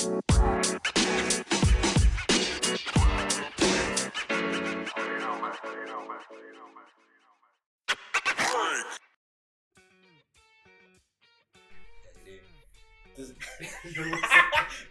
[0.00, 0.16] Entonces,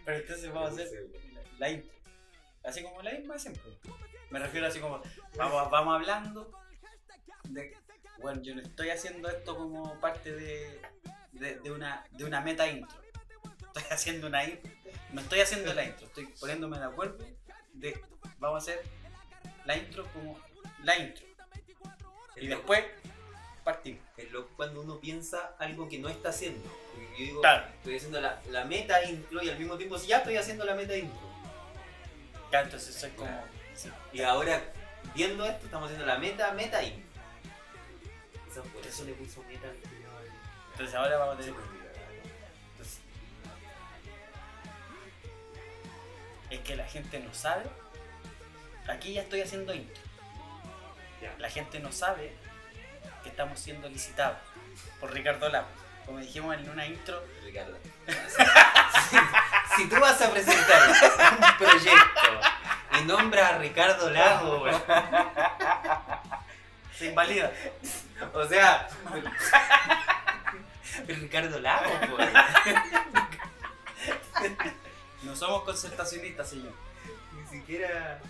[0.04, 1.06] pero entonces vamos a hacer
[1.58, 1.90] la intro.
[2.62, 3.62] Así como la misma siempre.
[4.30, 5.02] Me refiero así como,
[5.36, 6.52] vamos, vamos hablando
[7.48, 7.76] de,
[8.22, 10.80] bueno, yo no estoy haciendo esto como parte de,
[11.32, 12.96] de, de una, de una meta intro.
[13.74, 14.79] Estoy haciendo una intro.
[15.12, 17.24] No estoy haciendo la intro, estoy poniéndome de acuerdo
[17.72, 18.00] de,
[18.38, 18.82] vamos a hacer
[19.64, 20.38] la intro como
[20.84, 21.24] la intro.
[22.36, 22.84] Y después
[23.64, 24.02] partimos.
[24.16, 26.66] Es loco cuando uno piensa algo que no está haciendo.
[26.94, 27.66] Porque Yo digo, Claro.
[27.76, 30.96] estoy haciendo la, la meta intro y al mismo tiempo, ya estoy haciendo la meta
[30.96, 31.18] intro.
[32.52, 33.44] Ya, entonces soy como...
[33.74, 33.90] sí.
[34.12, 34.62] Y ahora,
[35.14, 37.10] viendo esto, estamos haciendo la meta, meta intro.
[38.48, 39.76] Quizás por eso le puso meta al.
[40.72, 41.54] Entonces ahora vamos a tener...
[46.50, 47.64] es que la gente no sabe.
[48.88, 50.02] Aquí ya estoy haciendo intro.
[51.38, 52.34] La gente no sabe
[53.22, 54.38] que estamos siendo licitados
[54.98, 55.70] por Ricardo Lagos.
[56.06, 57.78] Como dijimos en una intro, Ricardo.
[59.10, 59.16] si,
[59.76, 62.40] si tú vas a presentar un proyecto
[62.98, 64.64] y nombras a Ricardo Lago,
[66.98, 67.52] se invalida.
[68.32, 68.88] o sea,
[71.06, 72.32] Ricardo Lago, weón.
[75.22, 76.72] No somos concertacionistas, señor.
[77.34, 78.20] ni siquiera.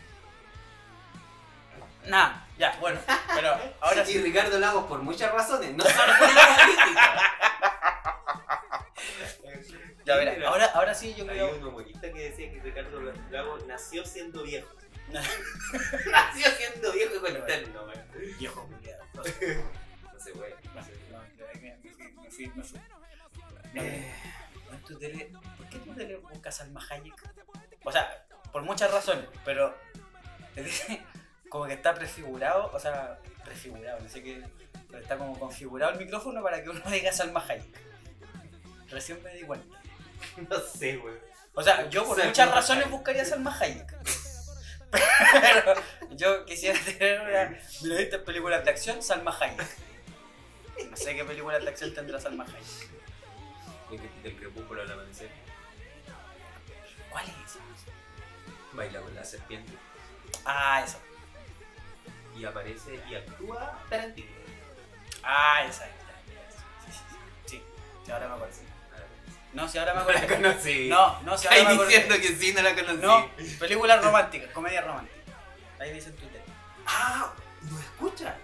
[2.07, 2.99] Nada, ya, bueno,
[3.35, 4.19] pero ahora y sí.
[4.23, 7.37] Ricardo Lagos por muchas razones, no solo por la política.
[10.07, 11.55] Ya verá, ahora, ahora sí yo Hay creo.
[11.57, 14.69] un humorista que decía que Ricardo Lagos nació siendo viejo.
[15.11, 18.05] nació siendo viejo y con weón.
[18.39, 19.05] Viejo culiado.
[19.15, 19.65] No se puede.
[20.15, 20.57] no se puede.
[20.75, 20.83] No,
[21.61, 22.81] me fui, me fui, me fui.
[25.33, 25.41] No,
[25.77, 27.15] en tu tele- ¿Por qué tu tele buscas Salma Hayek?
[27.85, 29.75] O sea, por muchas razones, pero
[31.49, 34.43] como que está prefigurado, o sea, prefigurado, no sé qué,
[34.89, 37.79] pero está como configurado el micrófono para que uno diga Salma Hayek.
[38.89, 39.77] Recién me di cuenta.
[40.51, 41.19] No sé, weón.
[41.55, 42.93] O sea, yo por Salma muchas razones Hayek.
[42.97, 43.97] buscaría Salma Hayek.
[45.41, 45.75] Pero
[46.11, 47.59] yo quisiera tener una.
[47.83, 49.03] Mira, ¿viste películas de acción?
[49.03, 49.65] Salma Hayek.
[50.91, 52.91] No sé qué películas de acción tendrá Salma Hayek.
[54.23, 55.29] Del crepúsculo al amanecer.
[57.11, 57.59] ¿Cuál es esa?
[58.73, 59.73] Baila con la serpiente.
[60.45, 60.99] Ah, esa.
[62.37, 64.31] Y aparece y actúa Tarantino.
[65.23, 65.87] Ah, esa.
[65.87, 65.93] es.
[66.87, 67.17] Sí, sí, sí.
[67.47, 67.63] Sí,
[68.07, 68.55] sí, ahora me acuerdo.
[69.53, 70.37] No, si ahora me No la acuerdo.
[70.37, 70.89] conocí.
[70.89, 71.91] No, no, si ahora me Ahí acuerdo.
[71.91, 72.97] diciendo que sí, no la conocí.
[73.07, 75.17] No, películas románticas, comedia romántica.
[75.81, 76.43] Ahí dicen Twitter.
[76.87, 77.33] Ah,
[77.63, 78.37] no escucha.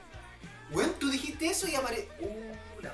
[0.71, 2.09] Bueno, tú dijiste eso y aparece.
[2.19, 2.53] Uh,
[2.83, 2.91] la.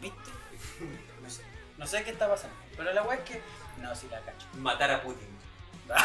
[0.00, 0.18] ¿Viste?
[1.22, 1.42] No sé,
[1.78, 2.54] no sé qué está pasando.
[2.76, 3.40] Pero la weá es que.
[3.78, 4.46] No, sí la cacho.
[4.54, 5.28] Matar a Putin.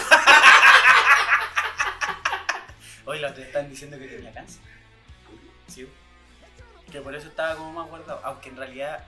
[3.05, 4.61] Hoy los te están diciendo que tenía cáncer.
[5.67, 5.89] Sí.
[6.91, 8.21] Que por eso estaba como más guardado.
[8.23, 9.03] Aunque en realidad.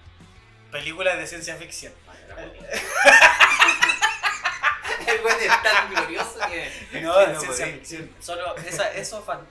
[0.71, 1.93] Películas de ciencia ficción.
[5.07, 7.01] El weón es tan glorioso que.
[7.01, 8.09] No, de ciencia ficción.
[8.19, 9.45] Solo, esa, eso fan-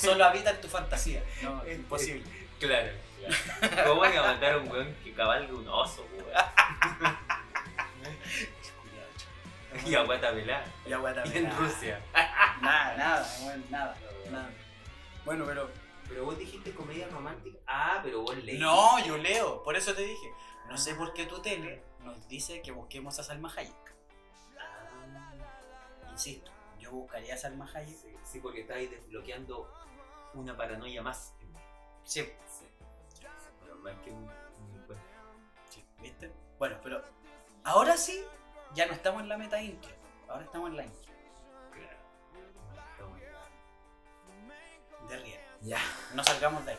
[0.00, 1.22] solo habita en tu fantasía.
[1.42, 2.24] No, es imposible.
[2.60, 2.90] Claro,
[3.60, 3.88] claro.
[3.88, 6.28] ¿Cómo van a matar a un weón que cabalga un oso, weón?
[9.86, 10.64] Y a.
[10.86, 11.46] Y agua Y también.
[11.46, 11.56] en.
[11.56, 12.00] Rusia.
[12.60, 13.96] Nada, nada, bueno, nada,
[14.30, 14.50] nada.
[15.24, 15.70] Bueno, pero.
[16.08, 17.58] Pero vos dijiste comedia romántica.
[17.66, 18.58] Ah, pero vos leí.
[18.58, 20.32] No, yo leo, por eso te dije.
[20.68, 23.94] No sé por qué tu tele nos dice que busquemos a Salma Hayek.
[24.58, 25.34] Ah,
[26.10, 26.50] Insisto,
[26.80, 27.94] yo buscaría a Salma Hayek.
[27.96, 29.70] sí, sí, porque estáis desbloqueando
[30.34, 31.34] una paranoia más.
[32.04, 32.64] Sí, Sí.
[33.62, 34.24] Pero más que un.
[34.24, 34.96] un-
[35.68, 36.32] sí, ¿viste?
[36.58, 37.04] Bueno, pero
[37.64, 38.24] ahora sí,
[38.74, 39.90] ya no estamos en la meta intro.
[40.28, 41.12] Ahora estamos en la intro.
[45.08, 45.40] De riel.
[45.62, 45.80] Ya.
[46.14, 46.78] No salgamos de ahí.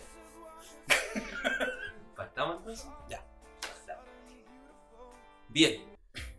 [2.15, 2.87] ¿Partamos entonces?
[3.09, 3.25] Ya.
[5.49, 5.83] Bien.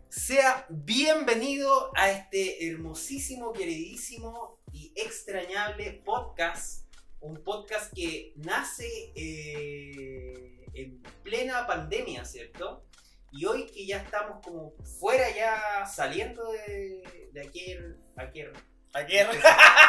[0.07, 6.85] Sea bienvenido a este hermosísimo, queridísimo y extrañable podcast.
[7.19, 12.85] Un podcast que nace eh, en plena pandemia, ¿cierto?
[13.31, 18.51] Y hoy que ya estamos como fuera, ya saliendo de, de aquel, aquel...
[18.93, 19.15] Aquí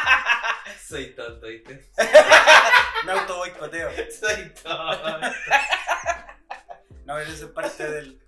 [0.89, 1.91] Soy tonto, ¿viste?
[3.05, 3.91] me auto boicoteo.
[4.21, 5.21] Soy tonto.
[7.05, 8.23] No, pero eso es parte del.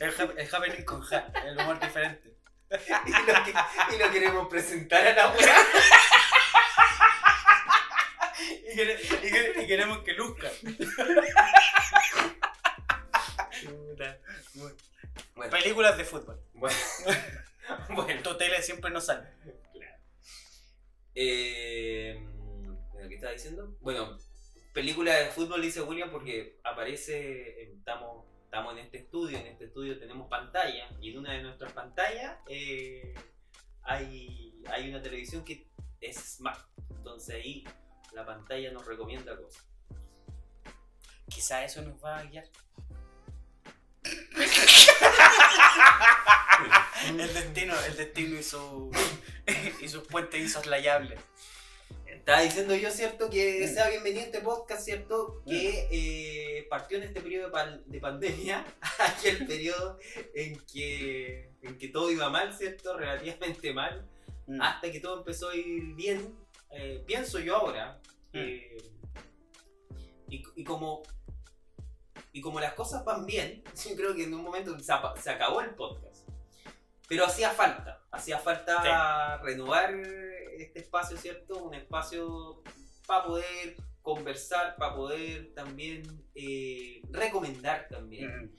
[0.00, 2.34] El, el happening con ja, el humor diferente.
[2.68, 5.56] y, lo que- y lo queremos presentar a la weá.
[8.72, 10.48] Y, quere- y quere- y queremos que luzca.
[15.34, 16.40] Bueno, Películas de fútbol.
[16.54, 16.76] bueno,
[17.94, 18.22] bueno.
[18.22, 19.28] Tu tele siempre nos sale.
[21.14, 22.26] Eh,
[23.08, 23.76] ¿Qué estaba diciendo?
[23.80, 24.18] Bueno,
[24.72, 29.98] película de fútbol dice William porque aparece, estamos, estamos en este estudio, en este estudio
[29.98, 33.14] tenemos pantalla y en una de nuestras pantallas eh,
[33.82, 35.68] hay, hay una televisión que
[36.00, 36.64] es smart.
[36.90, 37.64] Entonces ahí
[38.12, 39.66] la pantalla nos recomienda cosas.
[41.28, 42.44] Quizá eso nos va a guiar.
[47.08, 48.90] El destino, el destino y su
[49.80, 51.20] y sus puentes insoslayables.
[52.06, 53.28] Estaba diciendo yo, ¿cierto?
[53.28, 55.42] Que sea bienvenido a este podcast, ¿cierto?
[55.44, 58.64] Que eh, partió en este periodo de, pan- de pandemia,
[59.00, 59.98] aquel periodo
[60.34, 62.96] en que, en que todo iba mal, ¿cierto?
[62.96, 64.08] Relativamente mal,
[64.44, 64.60] Mm.
[64.60, 66.34] hasta que todo empezó a ir bien.
[66.72, 68.00] Eh, pienso yo ahora.
[68.32, 68.76] eh,
[70.28, 71.02] y, y como,
[72.32, 74.92] y como las cosas van bien, yo creo que en un momento se,
[75.22, 76.28] se acabó el podcast.
[77.08, 79.94] Pero hacía falta, hacía falta renovar
[80.56, 81.62] este espacio, ¿cierto?
[81.62, 82.62] Un espacio
[83.06, 86.02] para poder conversar, para poder también
[86.34, 88.46] eh, recomendar también.
[88.46, 88.56] Mm.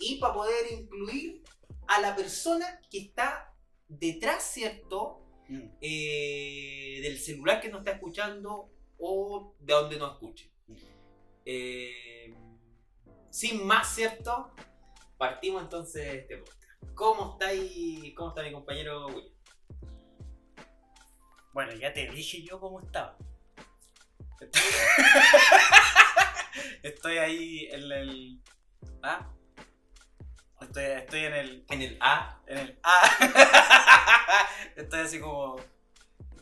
[0.00, 1.42] Y para poder incluir
[1.86, 3.54] a la persona que está
[3.88, 5.24] detrás, ¿cierto?
[5.48, 5.68] Mm.
[5.80, 10.50] eh, del celular que nos está escuchando o de donde nos escuche.
[11.44, 12.34] Eh,
[13.34, 14.54] sin más, ¿cierto?
[15.18, 16.94] Partimos entonces de este podcast.
[16.94, 19.34] ¿Cómo está, ahí, ¿Cómo está mi compañero William?
[21.52, 23.18] Bueno, ya te dije yo cómo estaba.
[26.84, 28.40] Estoy ahí en el.
[29.02, 29.28] ¿Ah?
[30.60, 31.66] Estoy, estoy en el.
[31.70, 32.40] En el A.
[32.46, 32.78] En el.
[32.84, 34.46] ¡Ah!
[34.76, 35.56] Estoy así como.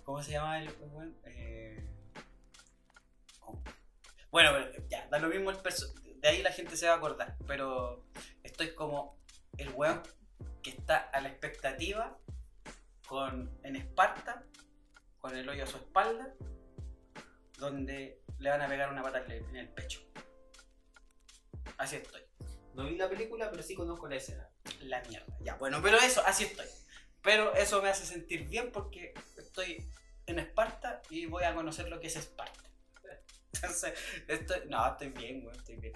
[0.05, 0.69] ¿Cómo se llama el?
[1.25, 1.87] Eh,
[3.41, 3.65] ¿cómo?
[4.31, 6.97] Bueno, pero ya, da lo mismo el perso- De ahí la gente se va a
[6.97, 7.37] acordar.
[7.47, 8.05] Pero
[8.43, 9.19] estoy como
[9.59, 10.03] el weón
[10.63, 12.17] que está a la expectativa
[13.07, 14.45] con en Esparta,
[15.19, 16.33] con el hoyo a su espalda,
[17.59, 20.01] donde le van a pegar una pata en el- pecho.
[21.79, 22.23] Así estoy.
[22.75, 24.49] No vi la película, pero sí conozco la escena.
[24.83, 25.37] La mierda.
[25.41, 26.67] Ya, bueno, pero eso, así estoy.
[27.23, 29.89] Pero eso me hace sentir bien porque estoy
[30.27, 32.63] en Esparta y voy a conocer lo que es Esparta.
[33.55, 33.95] Entonces,
[34.29, 34.69] estoy.
[34.69, 35.93] No, estoy bien, güey, estoy bien.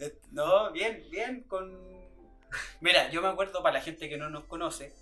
[0.32, 2.08] no, bien, bien, con.
[2.80, 4.94] Mira, yo me acuerdo para la gente que no nos conoce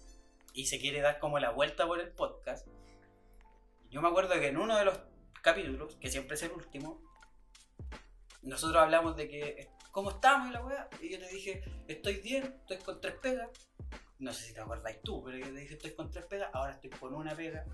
[0.53, 2.67] y se quiere dar como la vuelta por el podcast.
[3.91, 4.99] Yo me acuerdo que en uno de los
[5.41, 7.01] capítulos, que siempre es el último,
[8.43, 12.57] nosotros hablamos de que cómo estamos y la weá, y yo te dije, estoy bien,
[12.61, 13.49] estoy con tres pegas.
[14.19, 16.73] No sé si te acordáis tú, pero yo te dije estoy con tres pegas, ahora
[16.73, 17.65] estoy con una pega,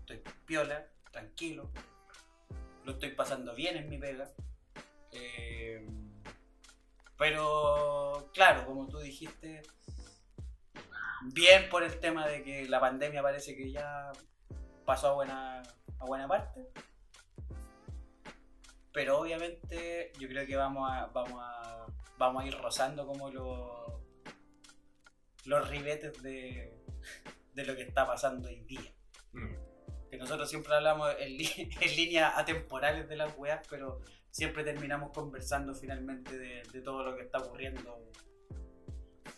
[0.00, 1.70] estoy piola, tranquilo,
[2.84, 4.28] lo estoy pasando bien en mi pega.
[5.12, 5.86] Eh,
[7.16, 9.62] pero claro, como tú dijiste,
[11.32, 14.10] bien por el tema de que la pandemia parece que ya
[14.84, 15.62] pasó a buena,
[15.98, 16.68] a buena parte.
[18.92, 21.86] Pero obviamente yo creo que vamos a, vamos a,
[22.18, 23.92] vamos a ir rozando como los,
[25.44, 26.84] los ribetes de,
[27.54, 28.92] de lo que está pasando hoy día.
[30.12, 31.38] Que nosotros siempre hablamos en,
[31.96, 37.22] líneas atemporales de las weas, pero siempre terminamos conversando finalmente de, de todo lo que
[37.22, 38.10] está ocurriendo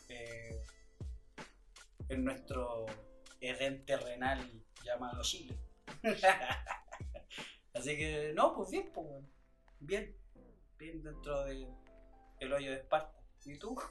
[0.08, 0.60] eh,
[2.08, 2.86] en nuestro
[3.40, 4.50] Edén terrenal
[4.82, 5.56] llamado Chile.
[7.72, 9.06] Así que, no, pues bien, pues,
[9.78, 10.16] bien,
[10.76, 11.68] bien dentro de
[12.40, 13.16] el hoyo de Esparta.
[13.44, 13.80] ¿Y tú?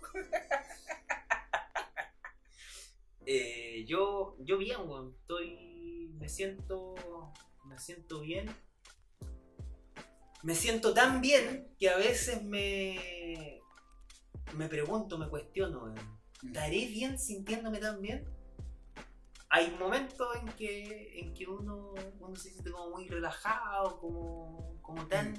[3.25, 5.15] Eh, yo, yo bien, weón.
[5.21, 5.72] Estoy.
[6.19, 6.95] Me siento.
[7.65, 8.49] Me siento bien.
[10.43, 13.61] Me siento tan bien que a veces me.
[14.55, 16.23] Me pregunto, me cuestiono, weón.
[16.43, 18.25] ¿Estaré bien sintiéndome tan bien?
[19.49, 25.07] Hay momentos en que, en que uno, uno se siente como muy relajado, como, como
[25.07, 25.35] tan,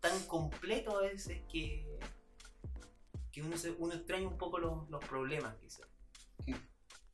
[0.00, 1.98] tan completo a veces que,
[3.32, 5.88] que uno, se, uno extraña un poco los, los problemas quizás.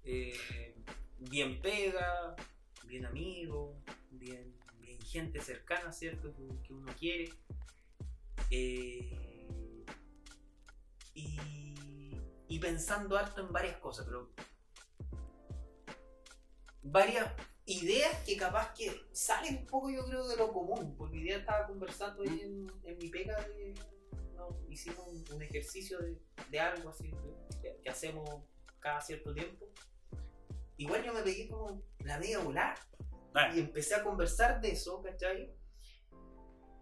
[0.04, 0.76] Eh,
[1.18, 2.36] bien pega,
[2.86, 3.76] bien amigo,
[4.10, 4.54] bien,
[5.04, 6.34] gente cercana, ¿cierto?
[6.34, 7.32] Que, uno quiere.
[8.50, 9.84] Eh,
[11.14, 14.30] y, pensando harto en varias cosas, pero
[16.82, 17.30] varias
[17.66, 21.38] ideas que capaz que salen un poco yo creo de lo común, porque hoy día
[21.38, 23.74] estaba conversando ahí en, mi pega de,
[24.70, 25.98] hicimos un, ejercicio
[26.50, 27.12] de, algo así
[27.82, 28.30] que hacemos
[28.80, 29.68] cada cierto tiempo.
[30.76, 32.76] Igual yo me pegué como la media volar
[33.54, 35.52] y empecé a conversar de eso, ¿cachai?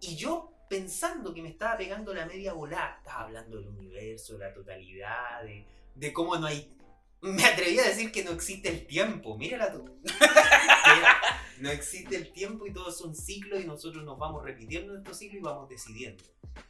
[0.00, 2.96] Y yo pensando que me estaba pegando la media volada.
[2.98, 6.76] Estaba hablando del universo, de la totalidad, de, de cómo no hay.
[7.20, 9.36] Me atreví a decir que no existe el tiempo.
[9.36, 10.00] Mírala tú.
[11.60, 15.18] no existe el tiempo y todo es un ciclo y nosotros nos vamos repitiendo estos
[15.18, 16.24] ciclos y vamos decidiendo.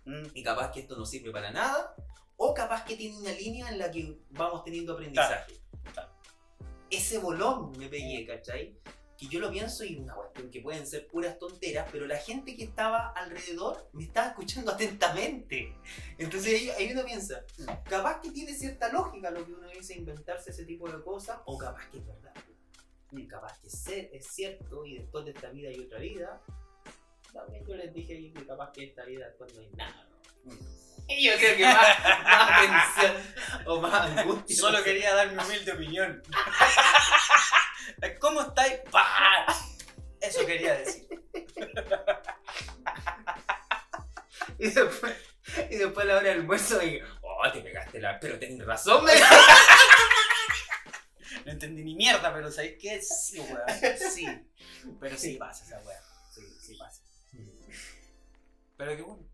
[0.05, 1.95] Mm, Y capaz que esto no sirve para nada,
[2.37, 5.62] o capaz que tiene una línea en la que vamos teniendo aprendizaje.
[6.93, 8.77] Ese bolón me pegué, ¿cachai?
[9.17, 12.55] Que yo lo pienso y una cuestión que pueden ser puras tonteras, pero la gente
[12.55, 15.75] que estaba alrededor me estaba escuchando atentamente.
[16.19, 17.45] Entonces ahí, ahí uno piensa,
[17.89, 21.57] capaz que tiene cierta lógica lo que uno dice inventarse ese tipo de cosas, o
[21.57, 22.35] capaz que es verdad.
[23.13, 26.43] Y capaz que es, es cierto y después de esta vida hay otra vida.
[27.33, 30.09] También yo les dije que capaz que esta vida después no hay nada.
[30.45, 30.92] ¿no?
[31.21, 32.61] Yo creo que más, más
[32.95, 33.35] tensión
[33.67, 34.57] o más angustia.
[34.57, 36.23] Solo quería dar mi humilde opinión.
[38.21, 38.81] ¿Cómo estáis?
[38.91, 39.47] ¡Pah!
[40.21, 41.09] Eso quería decir.
[44.59, 45.13] Y después,
[45.71, 48.21] y después a la hora del almuerzo dije, oh, te pegaste la...
[48.21, 49.13] Pero tenés razón, me
[51.45, 53.03] No entendí ni mierda, pero ¿sabéis qué?
[53.03, 53.63] Sí, weón.
[54.13, 54.27] Sí.
[55.01, 56.01] Pero sí pasa esa weá.
[56.31, 57.03] Sí, sí pasa.
[58.77, 59.29] Pero qué bueno.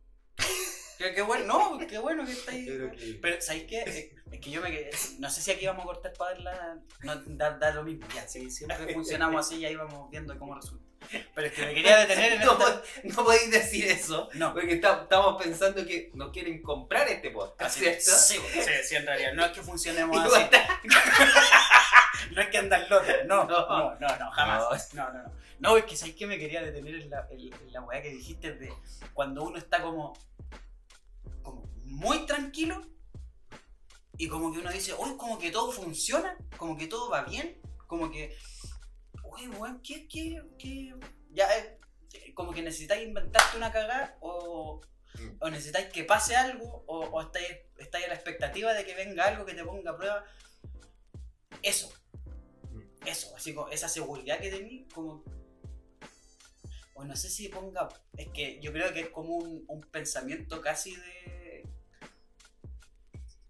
[0.99, 1.45] Qué, qué bueno,
[1.78, 2.69] no, qué bueno que estáis.
[2.69, 4.12] Pero que- Pero, ¿sabéis qué?
[4.31, 4.90] Es que yo me quedé.
[5.21, 6.78] No sé si aquí vamos a cortar para darla.
[7.02, 7.17] No,
[7.59, 8.07] dar lo mismo.
[8.14, 10.85] Ya, sí, siempre funcionamos así y ahí vamos viendo cómo resulta.
[11.35, 12.83] Pero es que me quería detener en no, esta.
[13.05, 14.52] no podéis decir eso, No.
[14.52, 18.02] porque está- estamos pensando que nos quieren comprar este podcast, Así, ¿cierto?
[18.11, 19.33] sí, sí, sí, en realidad.
[19.35, 20.43] No es que funcionemos así.
[20.43, 20.81] está-
[22.33, 23.05] No es que andan loco.
[23.26, 23.69] No, No.
[23.69, 24.93] no, no, no, jamás.
[24.95, 25.33] No, no, no.
[25.61, 28.11] No, es que ¿sabes qué me quería detener en la, en, en la weá que
[28.11, 28.73] dijiste de
[29.14, 30.12] cuando uno está como,
[31.50, 32.81] como muy tranquilo
[34.17, 37.61] y como que uno dice, uy, como que todo funciona, como que todo va bien,
[37.87, 38.37] como que,
[39.23, 40.95] uy, weón, ¿qué, qué, qué?
[41.31, 41.78] Ya, eh,
[42.35, 44.81] como que necesitáis inventarte una cagada o,
[45.14, 45.37] Mm.
[45.40, 49.25] o necesitáis que pase algo o, o estáis, estáis a la expectativa de que venga
[49.25, 50.25] algo que te ponga a prueba.
[51.62, 51.93] Eso,
[53.05, 55.25] eso, así como esa seguridad que tenéis, como.
[56.95, 57.88] O no sé si ponga.
[58.17, 61.38] Es que yo creo que es como un, un pensamiento casi de.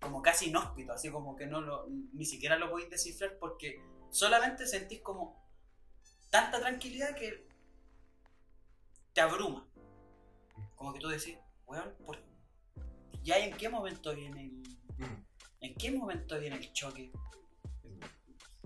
[0.00, 1.86] Como casi inhóspito, así como que no lo.
[2.12, 5.42] Ni siquiera lo podéis descifrar porque solamente sentís como
[6.30, 7.46] tanta tranquilidad que
[9.12, 9.66] te abruma.
[10.76, 11.36] Como que tú decís,
[11.66, 12.22] weón, ¿por-
[13.22, 14.62] ¿ya en qué momento viene el.
[15.60, 17.10] ¿En qué momento viene el choque?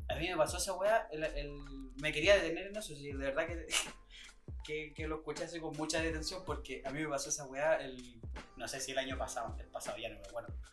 [0.08, 3.16] A mí me pasó esa weá, el, el- me quería detener en eso, sí, de
[3.16, 3.66] verdad que,
[4.64, 8.20] que, que lo escuchase con mucha detención porque a mí me pasó esa weá, el,
[8.56, 10.52] no sé si el año pasado, antes pasado, ya no me acuerdo.
[10.52, 10.68] Bueno,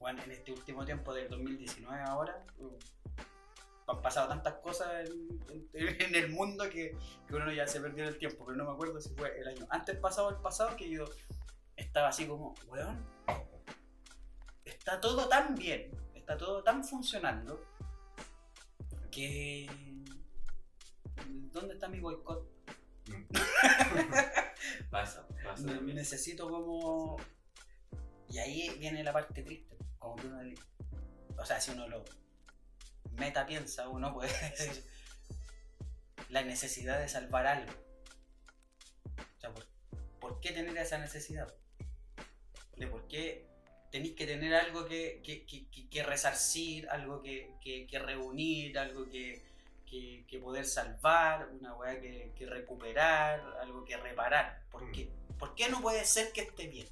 [0.00, 2.76] en este último tiempo del 2019 ahora, uh,
[3.86, 5.40] han pasado tantas cosas en,
[5.72, 6.96] en- en el mundo que,
[7.26, 9.66] que uno ya se perdió el tiempo, pero no me acuerdo si fue el año
[9.70, 11.04] antes pasado o el pasado que yo
[11.76, 13.04] estaba así como, weón,
[14.64, 17.64] está todo tan bien, está todo tan funcionando
[19.10, 19.66] que...
[21.52, 22.50] ¿Dónde está mi boicot?
[24.90, 25.66] Pasa, pasa.
[25.66, 25.96] También.
[25.96, 27.16] Necesito como...
[28.28, 30.40] Y ahí viene la parte triste, como que uno...
[31.38, 32.04] O sea, si uno lo
[33.16, 34.84] meta piensa, uno puede decir
[36.28, 37.72] la necesidad de salvar algo.
[39.36, 39.66] O sea, ¿por,
[40.20, 41.52] por qué tener esa necesidad?
[42.76, 43.46] ¿De por qué
[43.90, 47.50] tenéis que tener algo que, que, que- que- que resarcir, algo que,
[47.98, 49.42] reunir, algo que,
[50.42, 54.62] poder salvar, una weá que, que recuperar, algo que reparar?
[54.70, 55.08] ¿Por qué?
[55.38, 56.88] ¿Por qué no puede ser que esté bien?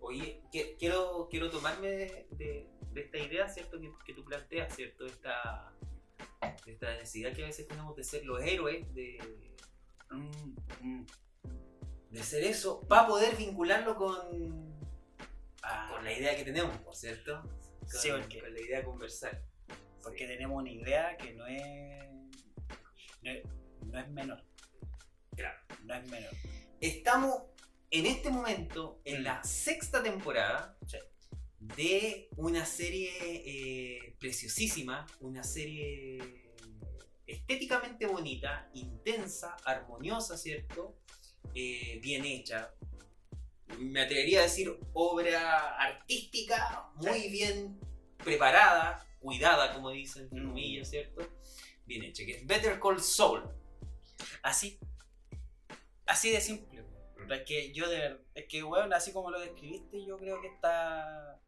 [0.00, 3.80] Oye, que- quiero, quiero tomarme de, de- de esta idea, ¿cierto?
[3.80, 5.06] Que, que tú planteas, ¿cierto?
[5.06, 5.72] Esta,
[6.66, 9.18] esta necesidad que a veces tenemos de ser los héroes, de,
[12.10, 14.66] de ser eso, para poder vincularlo con,
[15.62, 17.42] Ah, con la idea que tenemos, ¿por cierto?
[17.42, 19.42] Con, Sí, porque- con la idea de conversar.
[20.02, 22.08] porque tenemos una idea que no es,
[23.22, 23.42] no es,
[23.84, 24.44] no es menor.
[25.34, 25.58] Claro.
[25.82, 26.30] No es menor.
[26.80, 27.42] Estamos
[27.98, 30.98] en este momento en la sexta temporada Sí.
[31.58, 36.52] de una serie eh, preciosísima, una serie
[37.26, 40.96] estéticamente bonita, intensa, armoniosa, ¿cierto?
[41.54, 42.72] Eh, bien hecha.
[43.78, 47.80] Me atrevería a decir obra artística, muy bien
[48.22, 50.48] preparada, cuidada, como dicen, entre Mm.
[50.48, 51.28] comillas, ¿cierto?
[51.84, 53.42] Bien hecha, que es Better Call Saul.
[54.42, 54.78] Así.
[56.06, 56.75] Así de simple.
[57.16, 60.40] Pero es que yo de verdad, es que weón, así como lo describiste, yo creo
[60.40, 61.40] que está.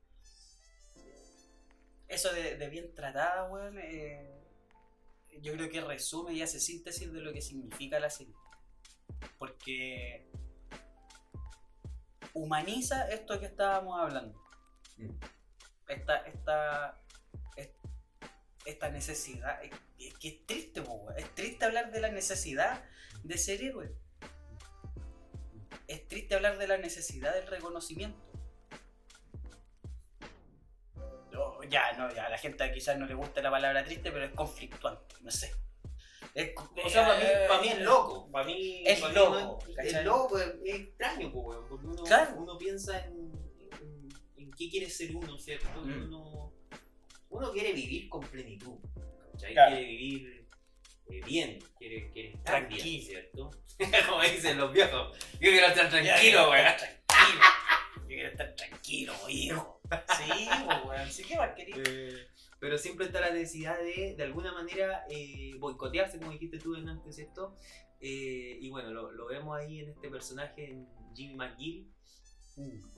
[2.09, 4.31] Eso de, de bien tratada, weón, eh,
[5.43, 8.35] yo creo que resume y hace síntesis de lo que significa la serie.
[9.39, 10.27] Porque
[12.35, 14.41] humaniza esto que estábamos hablando.
[14.97, 15.11] Mm.
[15.89, 17.01] Esta, esta,
[17.57, 17.71] es-
[18.65, 19.63] esta necesidad.
[19.65, 21.17] Es, que es triste, weón.
[21.17, 22.85] es triste hablar de la necesidad
[23.25, 23.93] de ser héroe.
[25.88, 28.18] Es triste hablar de la necesidad del reconocimiento.
[31.33, 34.25] No, ya, no, ya, a la gente quizás no le gusta la palabra triste, pero
[34.25, 35.52] es conflictuante, no sé.
[36.35, 36.52] Es-
[36.85, 38.30] O sea, para mí, eh, pa' mí es loco.
[38.30, 39.38] Para mí Es mí loco, no
[39.83, 42.35] es, loco, es, es extraño, porque uno, Claro.
[42.38, 43.33] uno piensa en,
[43.80, 45.80] en, en qué quiere ser uno, ¿cierto?
[45.80, 46.04] Mm.
[46.07, 46.52] Uno,
[47.30, 48.76] uno quiere vivir con plenitud,
[49.33, 49.52] ¿cachai?
[49.54, 49.76] Claro.
[49.76, 50.38] Quiere vivir
[51.11, 52.85] eh, bien, quiere, quiere estar Tranquilo.
[52.85, 53.50] bien, ¿cierto?
[54.09, 56.65] Como dicen los viejos, yo quiero estar tranquilo, weón.
[56.77, 57.43] Tranquilo.
[57.97, 59.81] Yo quiero estar tranquilo, hijo.
[60.17, 61.11] Sí, pues, weón.
[61.11, 61.77] Sí, ¿qué más quería?
[61.87, 62.27] Eh,
[62.61, 67.15] pero siempre está la necesidad de, de alguna manera, eh, boicotearse, como dijiste tú antes,
[67.15, 67.57] ¿cierto?
[68.00, 71.93] Eh, y bueno, lo, lo vemos ahí en este personaje, en Jimmy McGill,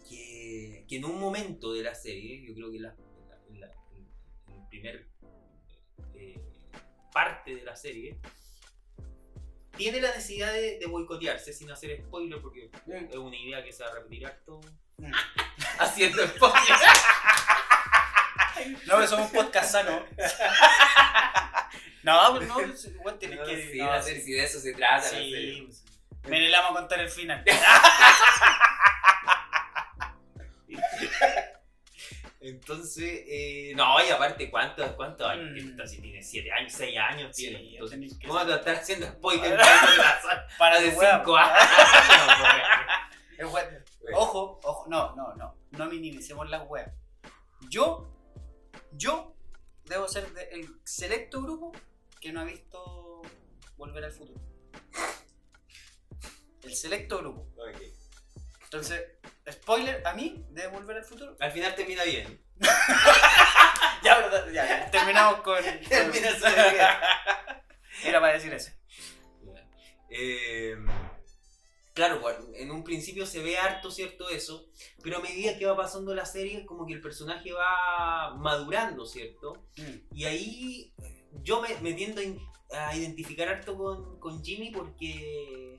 [0.09, 2.97] que, que en un momento de la serie, yo creo que en la,
[3.51, 3.75] en la-
[4.49, 5.07] el primer
[7.11, 8.19] parte de la serie,
[9.77, 12.71] tiene la necesidad de, de boicotearse sin hacer spoiler, porque
[13.11, 14.61] es una idea que se va a repetir harto
[14.99, 15.13] Mm.
[15.79, 16.77] haciendo spoiler.
[18.87, 20.05] No, pero somos un podcast sano.
[22.03, 22.61] No, pues no,
[22.95, 23.71] igual tienes No, que.
[23.73, 25.03] sí, no, a ser si de eso se trata.
[25.07, 25.85] Sí, pues,
[26.31, 27.45] Mire, le vamos a contar el final.
[32.41, 35.63] Entonces, eh, no, y aparte, ¿cuántos cuántos años?
[35.63, 35.87] Mm.
[35.87, 37.75] Si tiene 7 años, 6 años Sí, tiene.
[37.75, 39.61] Entonces, ¿Cómo vas a estar haciendo spoiler
[40.59, 41.69] Para de tu weá, 5 años?
[44.15, 45.55] Ojo, ojo, no, no, no.
[45.73, 46.91] No minimicemos las weas.
[47.69, 48.11] Yo,
[48.93, 49.35] yo
[49.85, 51.73] debo ser del selecto grupo
[52.21, 53.23] que no ha visto
[53.77, 54.41] Volver al Futuro.
[56.63, 57.49] El selecto grupo.
[57.57, 58.00] Ok.
[58.73, 59.03] Entonces,
[59.51, 61.37] spoiler, a mí, de Volver al Futuro.
[61.41, 62.41] Al final termina bien.
[64.03, 65.57] Ya, verdad, ya, terminamos con.
[65.63, 66.15] con-.
[68.05, 68.71] Era para decir eso.
[70.09, 70.75] Eh,
[71.93, 72.23] claro,
[72.55, 74.31] en un principio se ve harto, ¿cierto?
[74.31, 74.71] Eso,
[75.03, 79.67] pero a medida que va pasando la serie, como que el personaje va madurando, ¿cierto?
[79.77, 80.95] Mm, Y ahí
[81.43, 82.23] yo me, me tiendo
[82.73, 85.70] a identificar harto con, con Jimmy porque,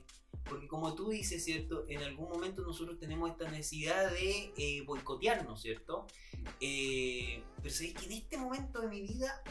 [0.44, 1.84] porque como tú dices, ¿cierto?
[1.88, 6.06] En algún momento nosotros tenemos esta necesidad de eh, boicotearnos, ¿cierto?
[6.60, 9.42] Eh, pero sabéis que en este momento de mi vida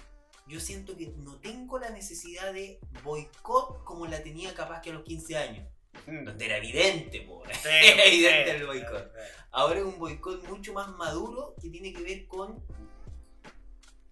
[0.48, 4.94] yo siento que no tengo la necesidad de boicot como la tenía capaz que a
[4.94, 5.68] los 15 años.
[6.08, 6.26] mm.
[6.26, 7.28] Donde era evidente.
[7.62, 8.58] Sí, Era evidente sí.
[8.58, 9.12] el boicot.
[9.52, 12.64] Ahora es un boicot mucho más maduro que tiene que ver con,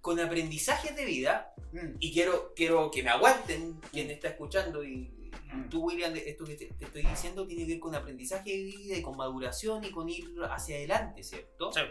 [0.01, 5.11] con aprendizajes de vida Mm, y quiero, quiero que me aguanten quien está escuchando y
[5.11, 5.18] Mm.
[5.69, 8.97] Tú, William, esto que te, te estoy diciendo tiene que ver con aprendizaje de vida
[8.97, 11.71] y con maduración y con ir hacia adelante, ¿cierto?
[11.73, 11.81] sí.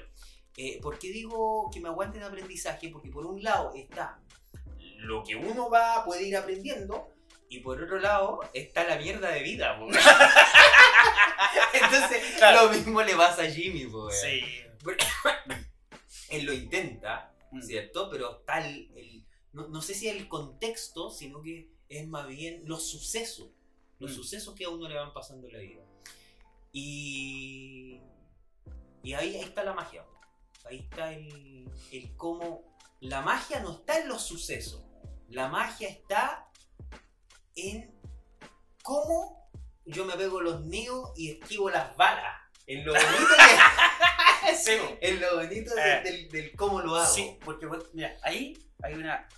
[0.60, 2.88] Eh, ¿Por qué digo que me aguanten aprendizaje?
[2.88, 4.20] Porque por un lado está
[4.96, 7.08] lo que uno va puede ir aprendiendo
[7.48, 9.78] y por otro lado está la mierda de vida.
[11.74, 12.64] Entonces Claro.
[12.66, 13.86] lo mismo le pasa a Jimmy.
[13.86, 14.40] po, Sí.
[16.30, 17.62] Él lo intenta, Mm.
[17.62, 18.10] ¿cierto?
[18.10, 22.86] Pero tal, el, no, no sé si el contexto, sino que es más bien los
[22.88, 23.48] sucesos,
[23.98, 24.14] los Mm.
[24.14, 25.82] sucesos que a uno le van pasando en la vida.
[26.72, 28.00] Y,
[29.02, 30.04] y ahí, ahí está la magia,
[30.64, 32.76] ahí está el, el cómo...
[33.00, 34.82] La magia no está en los sucesos,
[35.28, 36.48] la magia está
[37.54, 37.94] en
[38.82, 39.48] cómo
[39.84, 42.42] yo me pego los nidos y esquivo las balas.
[42.66, 46.02] En lo bonito, que- Sí, en lo bonito de- Eh.
[46.02, 47.12] del, del cómo lo hago.
[47.14, 49.28] Sí, porque mira, ahí hay una.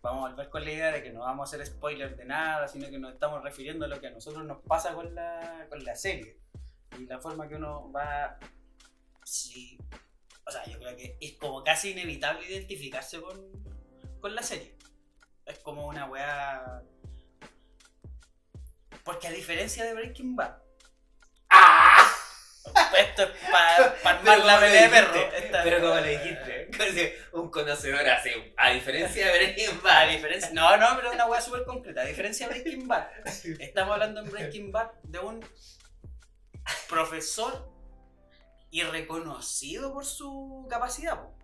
[0.00, 2.68] Vamos a volver con la idea de que no vamos a hacer spoiler de nada,
[2.68, 5.82] sino que nos estamos refiriendo a lo que a nosotros nos pasa con la, con
[5.84, 6.38] la serie.
[6.98, 8.38] Y la forma que uno va.
[9.24, 9.78] Sí.
[10.46, 13.36] O sea, yo creo que es como casi inevitable identificarse con,
[14.20, 14.76] con la serie.
[15.44, 16.82] Es como una weá.
[19.04, 20.67] Porque a diferencia de Breaking Bad.
[22.98, 25.14] Esto es para pa armar la pelea de perro.
[25.36, 30.08] Esta- Pero como le dijiste, un conocedor así, a diferencia de Breaking A Bad.
[30.10, 32.00] diferencia, no, no, pero es una weá súper concreta.
[32.02, 33.08] A diferencia de Breaking Bad,
[33.60, 35.44] estamos hablando en Breaking Bad de un
[36.88, 37.72] profesor
[38.70, 41.16] y reconocido por su capacidad.
[41.22, 41.34] po.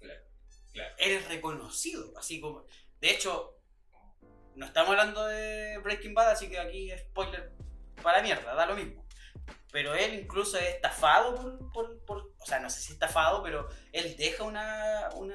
[0.00, 0.20] Claro,
[0.72, 0.94] claro.
[0.98, 2.64] Él es reconocido, así como.
[3.00, 3.58] De hecho,
[4.54, 7.52] no estamos hablando de Breaking Bad, así que aquí spoiler
[8.02, 9.03] para mierda, da lo mismo.
[9.74, 13.68] Pero él incluso es estafado por, por- por- O sea, no sé si estafado, pero
[13.90, 15.34] él deja una, una,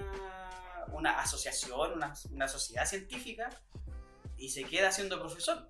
[0.94, 3.50] una asociación, una, una sociedad científica
[4.38, 5.70] y se queda siendo profesor.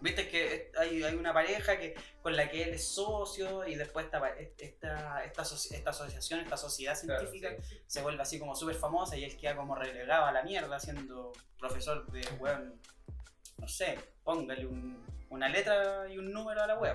[0.00, 4.06] Viste que hay, hay una pareja que, con la que él es socio y después
[4.06, 5.42] esta, esta, esta,
[5.76, 7.50] esta asociación, esta sociedad científica
[7.86, 11.30] se vuelve así como súper famosa y él queda como relegado a la mierda siendo
[11.56, 12.80] profesor de, weón,
[13.58, 15.00] no sé, póngale un,
[15.32, 16.94] una letra y un número a la web.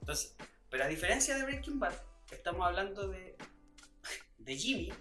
[0.00, 0.36] Entonces,
[0.70, 1.94] pero a diferencia de Breaking Bad,
[2.30, 3.36] estamos hablando de,
[4.38, 4.92] de Jimmy,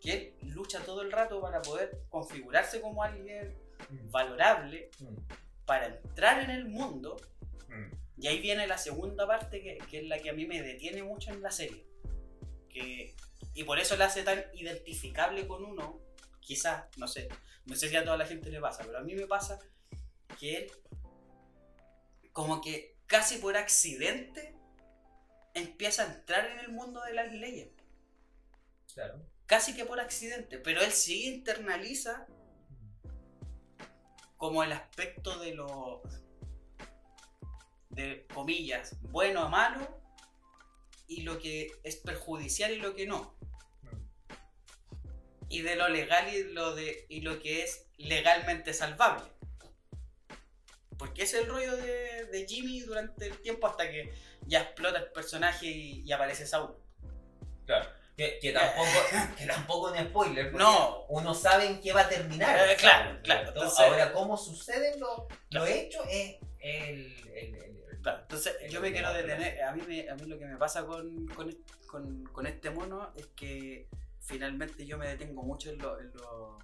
[0.00, 3.58] que lucha todo el rato para poder configurarse como alguien
[3.90, 4.10] mm.
[4.12, 5.64] valorable, mm.
[5.64, 7.16] para entrar en el mundo.
[7.68, 8.22] Mm.
[8.22, 11.02] Y ahí viene la segunda parte que, que, es la que a mí me detiene
[11.02, 11.84] mucho en la serie.
[12.68, 13.16] Que,
[13.54, 16.00] y por eso la hace tan identificable con uno,
[16.38, 17.28] quizás, no sé,
[17.64, 19.58] no sé si a toda la gente le pasa, pero a mí me pasa
[20.38, 20.72] que él,
[22.36, 24.54] como que casi por accidente,
[25.54, 27.70] empieza a entrar en el mundo de las leyes.
[28.92, 29.24] Claro.
[29.46, 32.26] Casi que por accidente, pero él sí internaliza
[34.36, 36.02] como el aspecto de lo
[37.88, 39.98] de comillas, bueno o malo,
[41.06, 43.34] y lo que es perjudicial y lo que no.
[45.48, 49.24] Y de lo legal y lo de y lo que es legalmente salvable.
[50.98, 54.12] Porque es el rollo de, Jimmy durante el tiempo hasta que
[54.46, 56.74] ya explota el personaje y, aparece Saul.
[57.64, 57.88] Claro.
[58.16, 58.88] Que, tampoco,
[59.36, 60.52] que tampoco es spoiler.
[60.54, 61.04] No.
[61.08, 62.58] Uno sabe en qué va a terminar.
[62.70, 63.52] Eh, claro, claro.
[63.78, 67.14] Ahora, cómo suceden los hechos es el,
[68.06, 69.60] Claro, entonces yo me quiero detener.
[69.64, 73.88] A mí, a mí lo que me pasa con, con, con, este mono es que
[74.20, 76.58] finalmente yo me detengo mucho en lo, en, lo,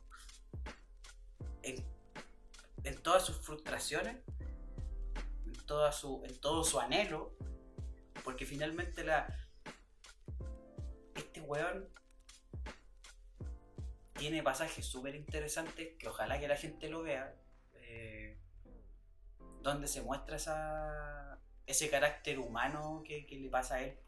[1.64, 1.84] en
[2.84, 4.16] en todas sus frustraciones,
[5.46, 7.36] en, toda su, en todo su anhelo,
[8.24, 9.26] porque finalmente la,
[11.14, 11.88] este weón
[14.14, 17.34] tiene pasajes súper interesantes que ojalá que la gente lo vea,
[17.74, 18.38] eh,
[19.62, 23.98] donde se muestra esa, ese carácter humano que, le pasa a él.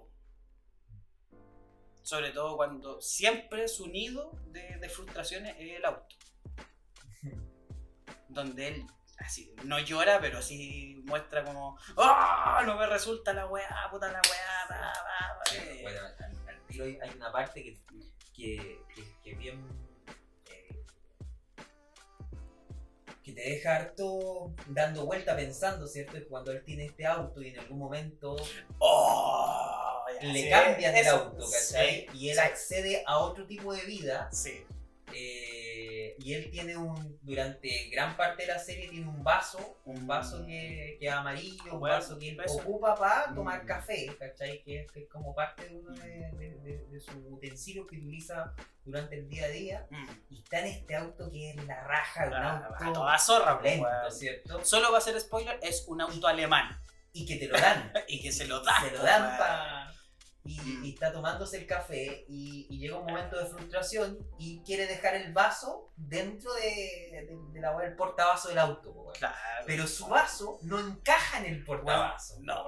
[2.02, 6.14] Sobre todo cuando siempre su nido de, de frustraciones es el auto
[8.34, 8.86] donde él
[9.18, 12.62] así, no llora, pero sí muestra como, ¡Oh!
[12.66, 16.00] No me resulta la weá, puta la weá, Bueno,
[16.48, 17.78] al, tiro hay una parte que,
[18.34, 18.80] que,
[19.22, 19.64] que, bien.
[20.50, 20.84] Eh,
[23.22, 26.18] que te deja harto dando vuelta pensando, ¿cierto?
[26.28, 28.36] Cuando él tiene este auto y en algún momento.
[28.78, 29.70] ¡Oh!
[30.22, 32.06] le cambian el auto, ¿cachai?
[32.14, 34.28] y él accede a otro tipo de vida.
[34.32, 34.64] Sí.
[35.14, 40.06] Eh, y él tiene un, durante gran parte de la serie, tiene un vaso, un
[40.06, 43.34] vaso que, que es amarillo, un vaso que él ocupa para mm.
[43.34, 44.62] tomar café, ¿cachai?
[44.62, 49.44] Que es, como parte de uno de, de, sus utensilios que utiliza durante el día
[49.44, 49.86] a día.
[49.90, 50.06] Mm.
[50.30, 52.92] Y está en este auto que es la raja de un auto.
[52.92, 54.64] Toda zorra, pues, lento, ¿cierto?
[54.64, 56.78] Solo va a ser spoiler, es un auto alemán.
[57.12, 57.92] Y que te lo dan.
[58.08, 58.82] y que se lo dan.
[58.82, 59.93] Se lo dan para
[60.44, 65.32] y, está tomándose el café y, llega un momento de frustración y quiere dejar el
[65.32, 69.12] vaso dentro de, de, la del portavasos del auto.
[69.66, 72.40] Pero su vaso no encaja en el portavasos.
[72.40, 72.64] No,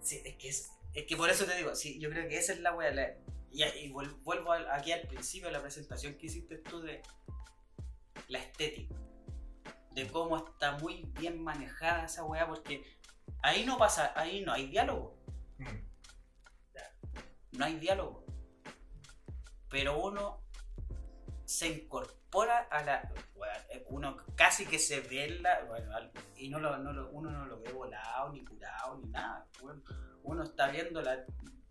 [0.00, 2.52] sí, es, que es, es, que por eso te digo, sí, yo creo que esa
[2.52, 3.16] es la wea.
[3.50, 7.02] y, vuelvo aquí al principio de la presentación que hiciste tú de
[8.28, 8.94] la estética.
[9.90, 12.82] De cómo está muy bien manejada esa wea, porque
[13.42, 15.18] ahí no pasa, ahí no hay diálogo.
[15.58, 15.91] Mm
[17.52, 18.24] no hay diálogo.
[19.68, 20.42] Pero uno
[21.44, 23.12] se incorpora a la.
[23.86, 25.64] uno casi que se ve la.
[25.64, 25.92] Bueno,
[26.36, 29.46] y no lo, no lo, uno no lo ve volado, ni curado, ni nada.
[30.22, 31.24] uno está viendo la,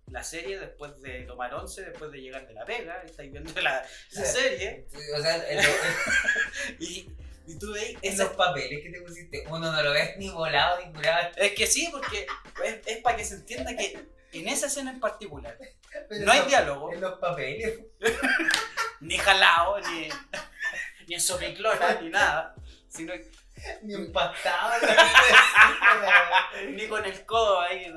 [0.07, 3.83] la serie después de tomar once, después de llegar de la pega, estáis viendo la,
[4.11, 4.87] la serie.
[5.17, 5.43] O sea,
[6.79, 7.07] y,
[7.47, 10.85] y tú veis en los papeles que te pusiste, uno no lo ves ni volado
[10.85, 11.29] ni curado.
[11.37, 12.27] Es que sí, porque
[12.65, 15.57] es, es para que se entienda que en esa escena en particular,
[16.21, 16.93] no hay diálogo.
[16.93, 17.79] En los papeles.
[19.01, 20.09] ni jalado, ni,
[21.07, 22.55] ni en sopiclona, ni nada.
[22.87, 23.13] Sino,
[23.83, 24.73] ni empastado.
[26.71, 27.93] ni con el codo ahí.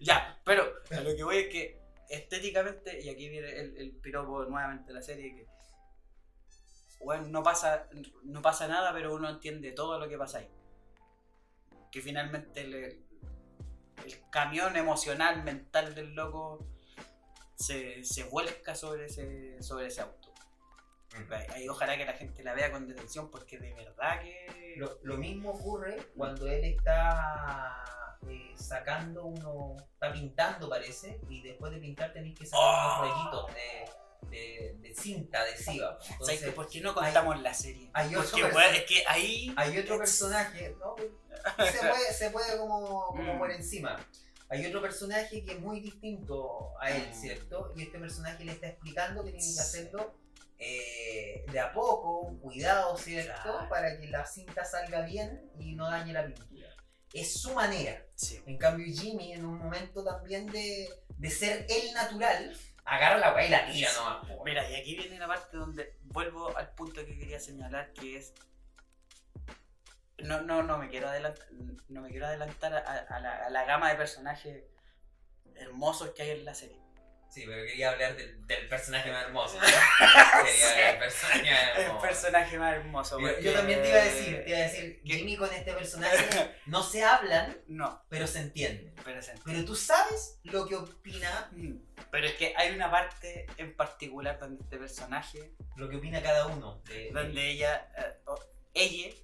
[0.00, 4.88] ya, pero lo que voy es que estéticamente, y aquí viene el, el piropo nuevamente
[4.88, 5.46] de la serie, que
[7.04, 7.88] bueno, no pasa,
[8.22, 10.48] no pasa nada, pero uno entiende todo lo que pasa ahí.
[11.92, 13.03] Que finalmente le,
[14.04, 16.66] el camión emocional, mental del loco
[17.54, 20.32] se, se vuelca sobre ese, sobre ese auto.
[21.50, 24.76] Ahí ojalá que la gente la vea con detención porque de verdad que...
[25.02, 29.76] Lo, mismo ocurre cuando él está eh, sacando uno...
[29.92, 33.02] Está pintando parece y después de pintar tenéis que sacar unos oh.
[33.02, 33.90] rollitos de,
[34.30, 35.98] de, de cinta adhesiva.
[36.00, 37.90] ¿Sabes Entonces, que ¿Por qué no contamos la serie?
[37.92, 39.52] hay otro Porque es que ahí.
[39.56, 40.94] hay otro personaje, ¿no?
[41.72, 43.38] se puede, se puede como, como Mm.
[43.38, 43.96] por encima.
[44.48, 47.14] Hay otro personaje que es muy distinto a él, Mm.
[47.20, 47.72] ¿cierto?
[47.76, 50.14] Y este personaje le está explicando que tiene que hacerlo
[50.58, 53.42] eh, de a poco, cuidado, ¿cierto?
[53.42, 53.68] Claro.
[53.68, 56.68] Para que la cinta salga bien y no dañe la pintura.
[57.12, 58.02] Es su manera.
[58.14, 58.40] Sí.
[58.46, 63.46] En cambio, Jimmy, en un momento también de, de ser el natural, agarra la weá
[63.46, 64.26] y la tira nomás.
[64.26, 64.44] po.
[64.44, 68.34] Mira, y aquí viene la parte donde vuelvo al punto que quería señalar, que es.
[70.18, 71.46] No, no, no me quiero adelantar,
[71.88, 74.64] no me quiero adelantar a, a la, a la gama de personajes
[75.56, 76.83] hermosos que hay en la serie.
[77.34, 79.56] Sí, pero quería hablar del, del personaje más hermoso.
[79.58, 79.66] ¿no?
[80.44, 83.18] Quería personaje más El personaje más hermoso.
[83.20, 85.14] Yo, porque- yo también te iba a decir, te iba a decir, ¿Qué?
[85.14, 88.94] Jimmy con este personaje no se hablan, No, pero se entienden.
[89.04, 91.74] pero se Pero tú sabes lo que opina, Mm.
[92.10, 96.46] Pero es que hay una parte en particular donde este personaje, lo que opina cada
[96.46, 96.80] uno.
[96.84, 98.14] De, de- donde ella, eh,
[98.74, 99.14] ella,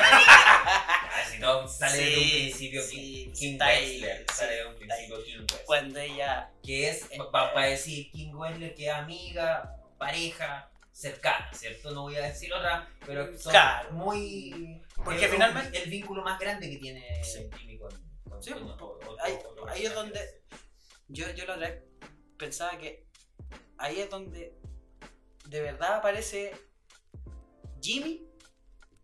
[0.00, 4.66] Ah, si no, sale de un Sí, principio sí, King, sí, Wexler, sí, sale de
[4.66, 5.64] un principio King Wexler.
[5.64, 11.90] cuando ella, que es, Eh, para decir King Wexler, que es amiga, pareja, cercana, ¿cierto?
[11.92, 13.92] No voy a decir otra, pero son Claro.
[13.92, 14.82] muy...
[15.04, 17.48] Porque es finalmente- El vínculo más grande que tiene Sí.
[17.56, 17.90] Jimmy con...
[18.28, 20.42] con- Sí, pues, ahí- ahí es donde-
[21.08, 21.82] yo, yo la otra vez
[22.36, 23.06] pensaba que
[23.78, 24.54] ahí es donde
[25.46, 26.52] de verdad aparece
[27.80, 28.27] Jimmy,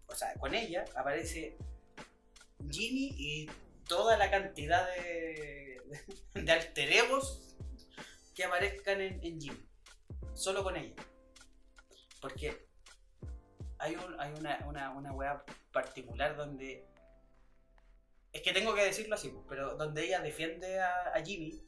[0.07, 1.57] o sea, con ella aparece
[2.71, 3.51] Jimmy y
[3.89, 5.81] toda la cantidad de,
[6.35, 6.53] de
[8.35, 9.69] que aparezcan en, en Jimmy,
[10.35, 10.95] solo con ella.
[12.21, 12.67] Porque
[13.79, 16.87] hay, un, hay una, una, una weá particular donde.
[18.33, 21.63] Es que tengo que decirlo así, pues, pero donde ella defiende a, a Jimmy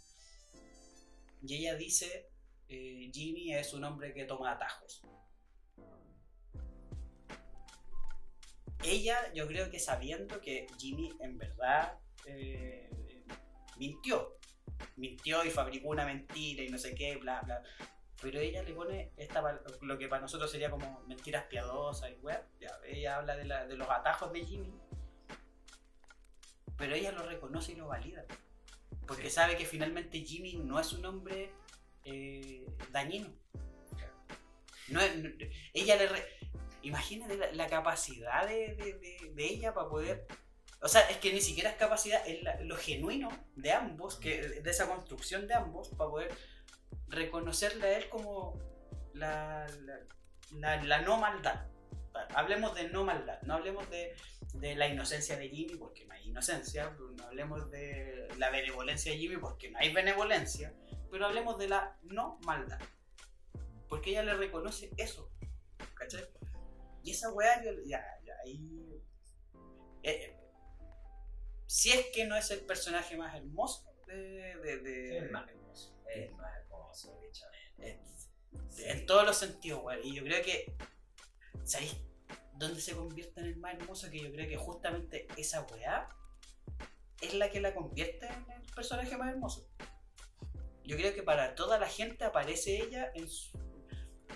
[1.43, 2.31] y ella dice:
[2.69, 5.03] eh, Jimmy es un hombre que toma atajos.
[8.85, 12.91] Ella, yo creo que sabiendo que Jimmy en verdad eh,
[13.79, 14.37] mintió,
[14.97, 17.63] mintió y fabricó una mentira y no sé qué, bla, bla.
[18.21, 22.43] Pero ella le pone esta, lo que para nosotros sería como mentiras piadosas y web.
[22.87, 24.73] ella habla de, la- de los atajos de Jimmy.
[26.79, 28.25] Pero ella lo reconoce y lo valida.
[29.07, 29.31] Porque Sí.
[29.31, 31.51] sabe que finalmente Jimmy no es un hombre
[32.05, 33.33] eh, dañino.
[34.89, 35.01] No
[35.75, 36.07] ella le...
[36.07, 36.27] re-
[36.87, 40.27] Imagínate la, la capacidad de, de- de- de ella para poder...
[40.81, 44.41] O sea, es que ni siquiera es capacidad, es la- lo genuino de ambos, que,
[44.65, 46.31] de esa construcción de ambos, para poder
[47.09, 48.59] reconocerle a él como
[49.15, 49.67] la,
[50.53, 51.67] la, no maldad.
[52.35, 54.15] Hablemos de no maldad, no hablemos de,
[54.55, 59.19] de la inocencia de Jimmy porque no hay inocencia, no hablemos de la benevolencia de
[59.19, 60.73] Jimmy porque no hay benevolencia,
[61.11, 62.79] pero hablemos de la no maldad.
[63.89, 65.31] Porque ella le reconoce eso,
[65.95, 66.25] ¿cachai?
[67.07, 69.01] Y esa weá, yo- ya, ya, ahí...
[70.03, 70.37] eh,
[71.69, 74.15] si es que no es el personaje más hermoso de...
[74.57, 75.95] de, de- Es más hermoso.
[76.09, 77.21] Es el más hermoso,
[77.79, 78.01] eh,
[78.79, 80.01] en todos los sentidos, weón.
[80.05, 80.75] Y yo creo que.
[81.65, 81.97] ¿Sabéis
[82.55, 84.11] dónde se convierte en el más hermoso?
[84.11, 86.09] Que yo creo que justamente esa weá
[87.21, 89.69] es la que la convierte en el personaje más hermoso.
[90.85, 93.59] Yo creo que para toda la gente aparece ella en su.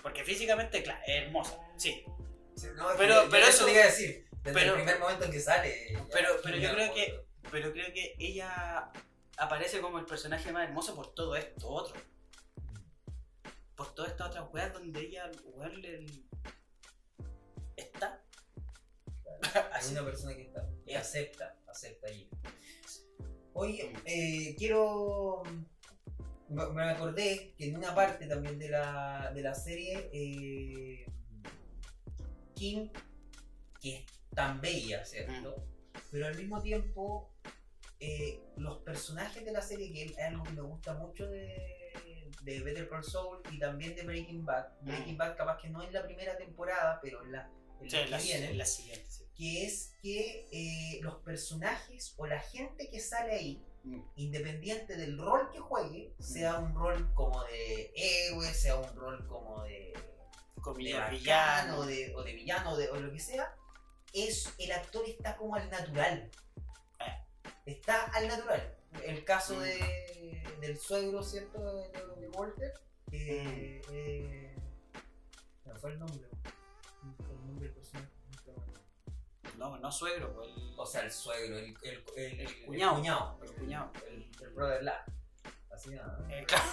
[0.03, 2.03] Porque físicamente, claro, es hermosa, sí.
[2.75, 5.97] No, Pero- eso- te iba a decir, desde pero- el primer momento en que sale.
[6.11, 7.25] Pero, pero yo creo que.
[7.51, 8.91] Pero creo que ella
[9.37, 11.99] aparece como el personaje más hermoso por todo esto otro.
[13.75, 16.05] Por todas estas otras weas donde ella, weón, le-
[17.75, 18.21] está.
[19.73, 22.29] Hay una persona que está y acepta, acepta allí.
[23.53, 25.41] Oye, eh, quiero.
[26.49, 31.05] Me me acordé que en una parte también de la, de la serie, eh,
[33.81, 35.65] Que es tan bella, ¿cierto?
[36.11, 37.31] Pero al mismo tiempo,
[37.99, 41.91] eh, los personajes de la serie, que es algo que me gusta mucho de,
[42.43, 44.67] de Better Call Saul y también de Breaking Bad.
[44.81, 47.49] Breaking Bad, capaz que no en la primera temporada, pero en la,
[47.81, 49.23] en Sí, la que la, viene la siguiente, sí.
[49.35, 53.99] que es que eh, los personajes o la gente que sale ahí, Mm.
[54.15, 59.63] independiente del rol que juegue, sea un rol como de héroe, sea un rol como
[59.63, 59.91] de
[60.61, 61.77] Comillas bacán, villano.
[61.79, 63.55] o de, o de villano o, de, o lo que sea,
[64.13, 66.29] es, el actor está como al natural.
[66.99, 67.25] Eh.
[67.65, 68.77] Está al natural.
[69.03, 69.59] El caso Mm.
[69.61, 71.59] de, del suegro, ¿cierto?
[71.77, 72.73] De, de Walter.
[73.11, 73.91] eh, Mm.
[73.93, 74.55] eh,
[75.65, 76.27] me fue el nombre.
[77.19, 78.07] El nombre del personaje.
[79.57, 82.03] No, no suegro, pues, el, O sea, el suegro, el, el,
[82.39, 82.91] el, cuñado.
[82.95, 83.39] El cuñado.
[83.43, 83.91] El cuñado.
[84.09, 84.91] El, el brother.
[86.29, 86.63] Eh, claro.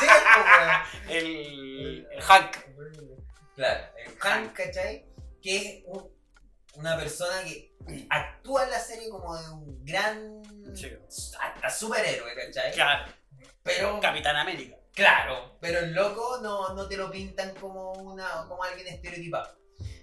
[0.00, 0.06] Sí,
[1.06, 1.16] pues.
[1.16, 2.56] El, el Hank.
[3.54, 5.06] Claro, el Hank, ¿cachai?
[5.42, 6.10] Que es un-
[6.74, 7.74] una persona que
[8.08, 10.42] actúa en la serie como de un gran.
[10.74, 10.90] Sí.
[11.38, 12.72] hasta superhéroe, ¿cachai?
[12.72, 13.12] Claro.
[13.62, 14.00] Pero.
[14.00, 14.76] Capitán América.
[14.94, 19.56] Claro, pero el loco no, no te lo pintan como, una, como alguien estereotipado.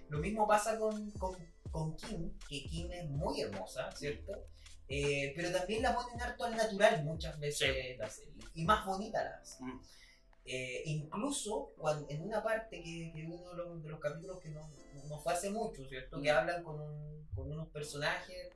[0.09, 1.35] Lo mismo pasa con, con,
[1.69, 4.47] con Kim, que Kim es muy hermosa, ¿cierto?
[4.89, 8.33] Eh, pero también la ponen harto al natural muchas veces la serie.
[8.55, 9.63] Y más bonita la hace.
[9.63, 9.81] Mm.
[10.45, 14.49] Eh, incluso cuando, en una parte que, que uno de los, de los capítulos que
[14.49, 14.67] no,
[15.07, 16.19] no fue hace mucho, ¿cierto?
[16.21, 16.37] Que Mm.
[16.37, 18.49] hablan con, un- con unos personajes,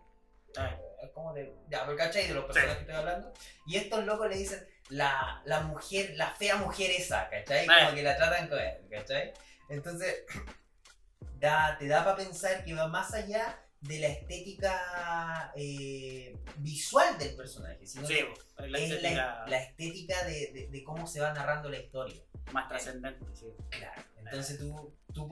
[0.57, 0.75] Ah.
[1.03, 2.27] eh, como de, ya, pero ¿cachai?
[2.27, 3.31] De los personajes que estoy hablando.
[3.67, 7.67] Y estos locos le dicen la, la mujer, la fea mujer esa, ¿cachai?
[7.69, 7.85] Ah.
[7.85, 9.33] Como que la tratan con él, ¿cachai?
[9.69, 10.23] Entonces,
[11.39, 17.35] da, te da para pensar que va más allá de la estética eh, visual del
[17.35, 21.19] personaje, sino Sí, que la es estética la, la estética de, de- de cómo se
[21.19, 22.21] va narrando la historia.
[22.51, 23.47] más trascendente, sí.
[23.69, 24.01] Claro.
[24.19, 25.27] Entonces tú, tú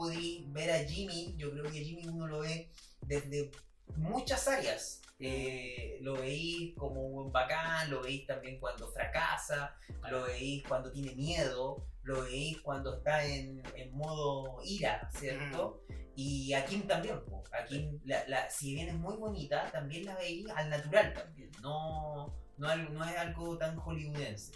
[0.49, 2.69] ver a Jimmy, yo creo que a Jimmy uno lo ve
[3.01, 3.49] desde
[3.97, 5.01] muchas áreas.
[5.23, 9.75] Eh, lo veis como un bacán, lo veis también cuando fracasa,
[10.10, 15.84] lo veis cuando tiene miedo, lo veis cuando está en, en modo ira, ¿cierto?
[16.15, 17.43] Y a Kim también, po.
[17.51, 21.51] a Kim, la- la- si bien es muy bonita, también la veis al natural también,
[21.62, 24.54] no, no, no es algo tan hollywoodense.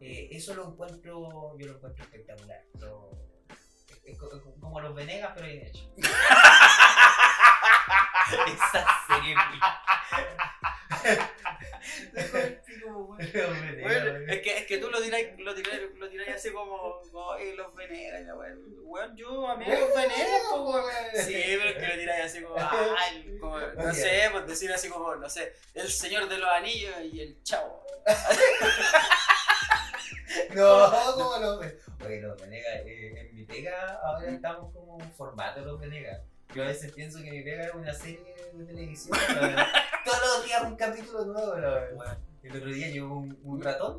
[0.00, 2.62] Eh, eso lo encuentro, yo lo encuentro espectacular.
[2.78, 3.10] Lo-
[3.50, 5.92] es, es co- es como los Venegas, pero bien hecho.
[8.26, 9.34] Esa serie,
[13.82, 17.32] Bueno, es que, es que tú lo dirás, lo dirás, lo dirás así como, como
[17.32, 18.58] "Ay, los Venegas, ya, weón.
[18.84, 20.84] Weón, yo a mí los Venegas, pues, weón.
[21.24, 24.88] Sí, pero es que lo dirás así como, ay, como, no sé, pues decir así
[24.88, 27.84] como, no sé, el señor de los anillos y el chavo.
[30.54, 31.86] No, como los Venegas.
[32.04, 36.20] Oye, los Venegas, eh, en mi pega ahora estamos como un formato los Venegas.
[36.54, 39.18] Yo a veces pienso que mi pega es una serie de televisión.
[40.04, 41.54] Todos los días un capítulo nuevo.
[41.56, 41.96] la verdad.
[41.96, 42.18] Weón.
[42.42, 43.98] El otro día llegó un, un ratón,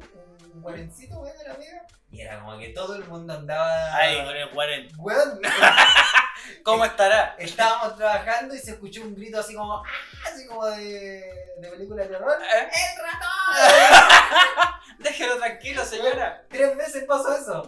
[0.53, 1.85] un guarencito, weón, de la pega.
[2.09, 3.95] Y era como que todo el mundo andaba.
[3.95, 4.89] Ay, con el.
[4.97, 5.41] Weón,
[6.63, 7.35] ¿Cómo estará?
[7.37, 9.75] estábamos trabajando y se escuchó un grito así como.
[9.77, 9.83] ¡Ah!
[10.25, 11.25] Así como de,
[11.59, 12.37] de película de terror.
[12.41, 12.69] ¿Eh?
[12.71, 14.73] ¡El ratón!
[14.99, 16.45] Déjelo tranquilo, señora.
[16.49, 17.65] Tres veces pasó eso.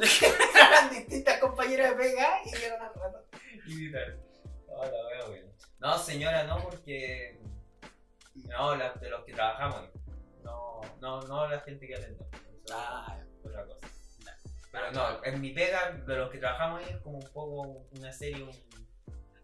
[0.56, 3.22] Eran distintas compañeras de pega y vieron al ratón.
[3.68, 4.29] Y gritaron.
[4.80, 5.54] No, la wea, weón.
[5.80, 7.40] No, señora, no, porque.
[8.36, 9.90] No, la- de los que trabajamos.
[10.44, 12.26] No, no, no la gente que atende.
[12.66, 13.88] Eso Ah, es otra cosa.
[14.72, 17.62] Pero no, en mi pega, de los que trabajamos es como un poco
[17.98, 18.52] una serie, un.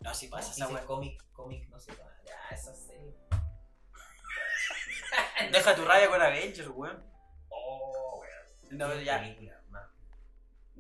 [0.02, 0.86] No, si pasa esa weá.
[0.86, 1.92] cómic, cómic, no sé.
[2.26, 3.14] Ya, esa serie.
[5.52, 7.04] Deja tu raya con Avengers, weón.
[7.50, 8.78] Oh, weón.
[8.78, 9.20] No, ya.
[9.22, 9.62] película.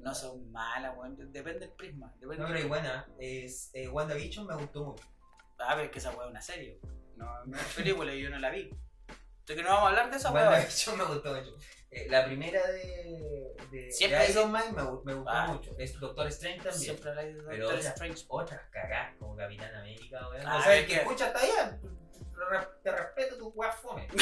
[0.05, 1.17] No son malas, weón.
[1.33, 2.13] Depende del prisma.
[2.19, 3.07] Depende No, pero es buena.
[3.19, 5.03] Es, eh, WandaVision me gustó mucho.
[5.57, 6.79] Ah, pero es que esa weá es una serie.
[7.15, 8.69] No, no es película y yo no la vi.
[9.09, 10.43] Entonces que no vamos a hablar de esa weá.
[10.49, 11.57] WandaVision me gustó mucho.
[11.89, 15.47] Eh, la primera de, de, Siempre de Iron Man me, me gustó Ah.
[15.47, 15.75] mucho.
[15.79, 16.81] Es Doctor Strange también.
[16.81, 18.25] Siempre habláis de Pero Doctor otra- Strange.
[18.27, 20.45] Otras cagadas como Capitán América, weón.
[20.45, 21.79] Ah, o sea, el que que- escucha está allá.
[22.83, 24.07] Te respeto tu weá fome.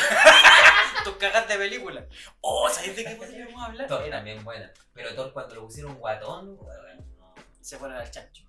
[1.04, 2.08] Tus cagas de película.
[2.42, 3.88] Oh, ¿sabéis de qué podríamos hablar?
[3.88, 4.72] Thor también buena.
[4.94, 6.58] Pero Thor cuando lo pusieron guatón.
[6.58, 7.36] No.
[7.62, 8.44] Se fueron al chancho.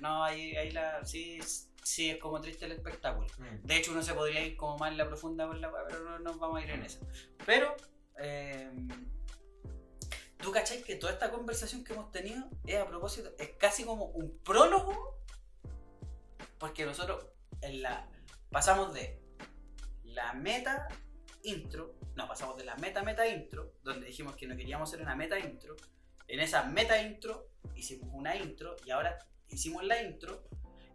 [0.00, 1.04] No, ahí, ahí la.
[1.04, 1.40] Sí,
[1.82, 3.28] sí, es como triste el espectáculo.
[3.38, 3.66] Mm.
[3.66, 6.18] De hecho, uno se podría ir como más en la profunda con la pero no
[6.18, 6.98] nos vamos a ir en eso.
[7.44, 7.74] Pero,
[8.18, 8.70] eh,
[10.38, 14.06] ¿tú cacháis que toda esta conversación que hemos tenido es a propósito, es casi como
[14.06, 15.20] un prólogo?
[16.58, 17.26] Porque nosotros
[17.62, 18.08] en la,
[18.50, 19.20] pasamos de
[20.04, 20.88] la meta
[21.42, 25.14] intro, no, pasamos de la meta meta intro, donde dijimos que no queríamos hacer una
[25.14, 25.76] meta intro.
[26.28, 30.42] En esa meta intro hicimos una intro y ahora hicimos la intro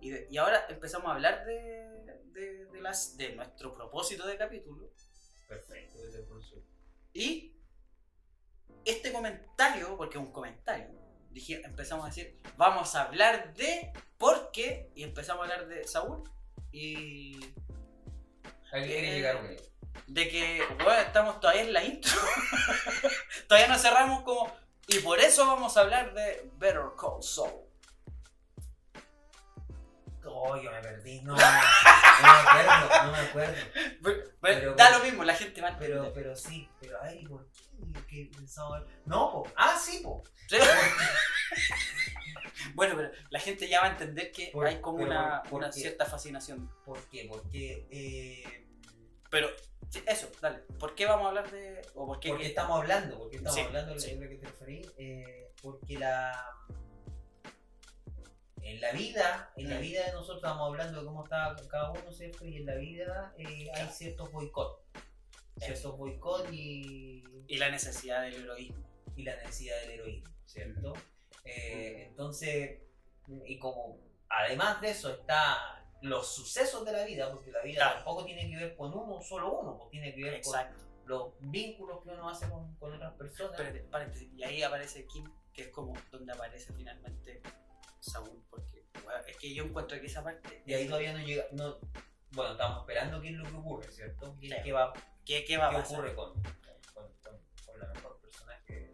[0.02, 1.88] y, de- y ahora empezamos a hablar de,
[2.34, 4.92] de, de las, de nuestro propósito de capítulo.
[5.48, 6.64] Perfecto, por su-
[7.14, 7.56] Y
[8.84, 10.90] este comentario, porque es un comentario,
[11.30, 15.88] dije, empezamos a decir, vamos a hablar de por qué, y empezamos a hablar de
[15.88, 16.24] Saúl
[16.72, 17.36] y
[18.74, 19.58] ¿A qué quiere Eh, llegar, güey?
[20.08, 22.12] De que, bueno, estamos todavía en la intro.
[23.48, 24.54] todavía no cerramos como,
[24.88, 27.62] y por eso vamos a hablar de Better Call Saul.
[30.24, 31.20] Oh, yo me perdí.
[31.22, 33.54] No, no me acuerdo, no me acuerdo.
[34.02, 37.22] Pero, Pero- da lo mismo, la gente va a Pero, pero sí, pero a ver,
[37.22, 37.62] ¿y por qué?
[38.08, 38.84] ¿Qué pensaba?
[39.06, 39.52] No, po.
[39.56, 40.24] Ah, sí, po.
[40.48, 40.58] Sí.
[42.76, 46.06] bueno, pero la gente ya va a entender que Por- hay como una, una cierta
[46.06, 46.70] fascinación.
[46.86, 47.28] ¿Por qué?
[47.30, 47.88] Porque.
[47.92, 48.68] Eh,
[49.30, 49.50] Pero
[49.92, 50.60] Sí, eso, dale.
[50.80, 51.82] ¿Por qué vamos a hablar de.
[51.96, 52.30] o por qué.
[52.30, 53.18] ¿Por qué qué- estamos hablando?
[53.20, 54.16] ¿Por qué estamos Sí, hablando de sí.
[54.16, 54.82] lo que te referí?
[54.98, 56.46] Eh, porque la.
[58.64, 62.12] En la vida, en la vida de nosotros estamos hablando de cómo está cada uno,
[62.14, 62.46] ¿cierto?
[62.46, 64.82] Y en la vida eh, hay ciertos boicots.
[65.58, 68.84] Ciertos boicots y, Y la necesidad del heroísmo.
[69.18, 70.94] y la necesidad del heroísmo, ¿cierto?
[71.44, 72.80] Eh, entonces,
[73.46, 73.98] y como
[74.30, 77.96] además de eso está los sucesos de la vida, porque la vida Claro.
[77.98, 80.78] tampoco tiene que ver con uno, solo uno, pues tiene que ver Exacto.
[80.80, 83.60] con los vínculos que uno hace con, con otras personas.
[83.90, 84.30] Paréntesis.
[84.36, 87.42] Y ahí aparece Kim, que es como donde aparece finalmente
[88.00, 88.44] Saúl.
[88.50, 90.64] Porque bueno, es que yo encuentro que esa parte.
[90.66, 91.78] Y ahí todavía no llega, no,
[92.32, 94.36] bueno, estamos esperando qué es lo que ocurre, ¿cierto?
[94.40, 94.56] ¿Qué, Sí.
[94.64, 94.94] qué va,
[95.26, 96.00] ¿Qué, qué va a qué pasar?
[96.00, 96.34] ocurre con,
[96.94, 98.92] con, con- la mejor esa serie?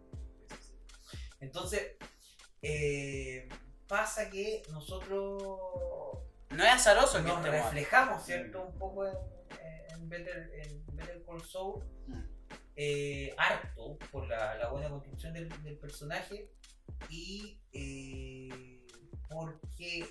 [1.40, 1.96] Entonces,
[2.62, 3.48] eh,
[3.88, 6.20] pasa que nosotros
[6.58, 8.64] No es azaroso que nos estemos- reflejamos, ¿cierto?
[8.66, 9.14] Un poco en,
[9.94, 12.24] en Better, en Better Call Saul, Mm.
[12.76, 16.50] eh, harto por la, la buena construcción del, del personaje
[17.10, 18.82] y eh,
[19.30, 20.06] porque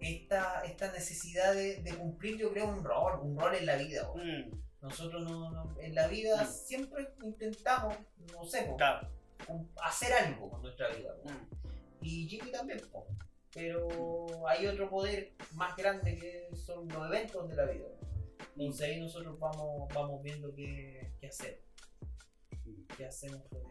[0.00, 4.08] esta, esta necesidad de, de cumplir, yo creo, un rol, un rol en la vida.
[4.14, 4.50] Mm,
[4.82, 6.46] Nosotros no, no- en la vida Mm.
[6.46, 7.94] siempre intentamos,
[8.32, 9.08] no sé, claro.
[9.82, 11.14] hacer algo con nuestra vida.
[11.24, 12.04] Mm.
[12.04, 13.06] Y Jimmy también, po.
[13.52, 17.86] Pero hay otro poder más grande que son los eventos de la vida.
[18.56, 21.62] Entonces ahí nosotros vamos, vamos viendo qué, qué hacer.
[22.96, 23.62] ¿Qué hacemos con.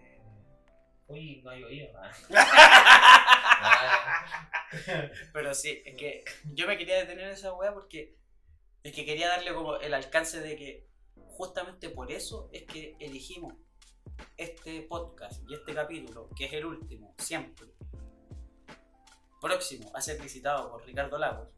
[1.08, 2.12] Uy, no hay oído nada.
[5.34, 6.24] Pero sí, es que
[6.54, 8.16] yo me quería detener en esa weá porque
[8.84, 13.54] es que quería darle como el alcance de que justamente por eso es que elegimos
[14.38, 17.68] este podcast y este capítulo, que es el último, siempre.
[19.42, 21.50] Próximo a ser visitado por Ricardo Lagos.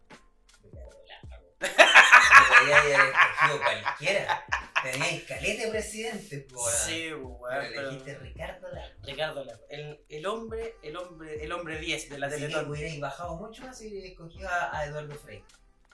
[1.59, 4.45] Podría haber escogido cualquiera.
[4.83, 6.73] Teníais calete presidente, po, weón.
[6.85, 8.93] Sí, weón, pero- elegiste Ricardo Lago.
[9.03, 9.61] Ricardo Lagos.
[9.69, 12.69] El, el hombre, el hombre, el hombre 10 de la Así Teletón.
[12.69, 15.43] hubierais bajado mucho más y hubierais escogido a, a Eduardo Frey.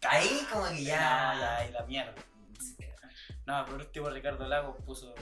[0.09, 1.33] Ahí como que ya...
[1.33, 2.15] No, ya, y la mierda.
[3.45, 5.13] No, por último Ricardo Lagos puso.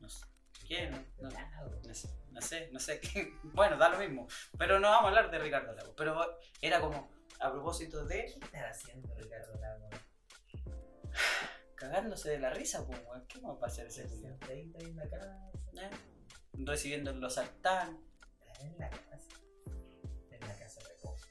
[0.00, 0.26] No sé.
[0.66, 0.90] ¿Quién?
[1.18, 1.70] No, Lago.
[1.86, 2.08] no sé,
[2.40, 3.00] no sé, no sé.
[3.00, 4.28] qué- Bueno, da lo mismo.
[4.56, 5.94] Pero no vamos a hablar de Ricardo Lagos.
[5.96, 7.10] Pero era como
[7.40, 9.90] a propósito de ¿Qué estará haciendo Ricardo Lago?
[11.74, 13.24] cagándose de la risa, pues, weón.
[13.26, 14.30] ¿Qué va a hacer ese culiao?
[14.32, 15.50] Sentadito ahí en la casa.
[15.80, 15.90] ¿Eh?
[16.54, 18.00] Recibiendo en los sartán.
[18.60, 19.28] En la casa.
[20.30, 21.26] En la casa de reposo.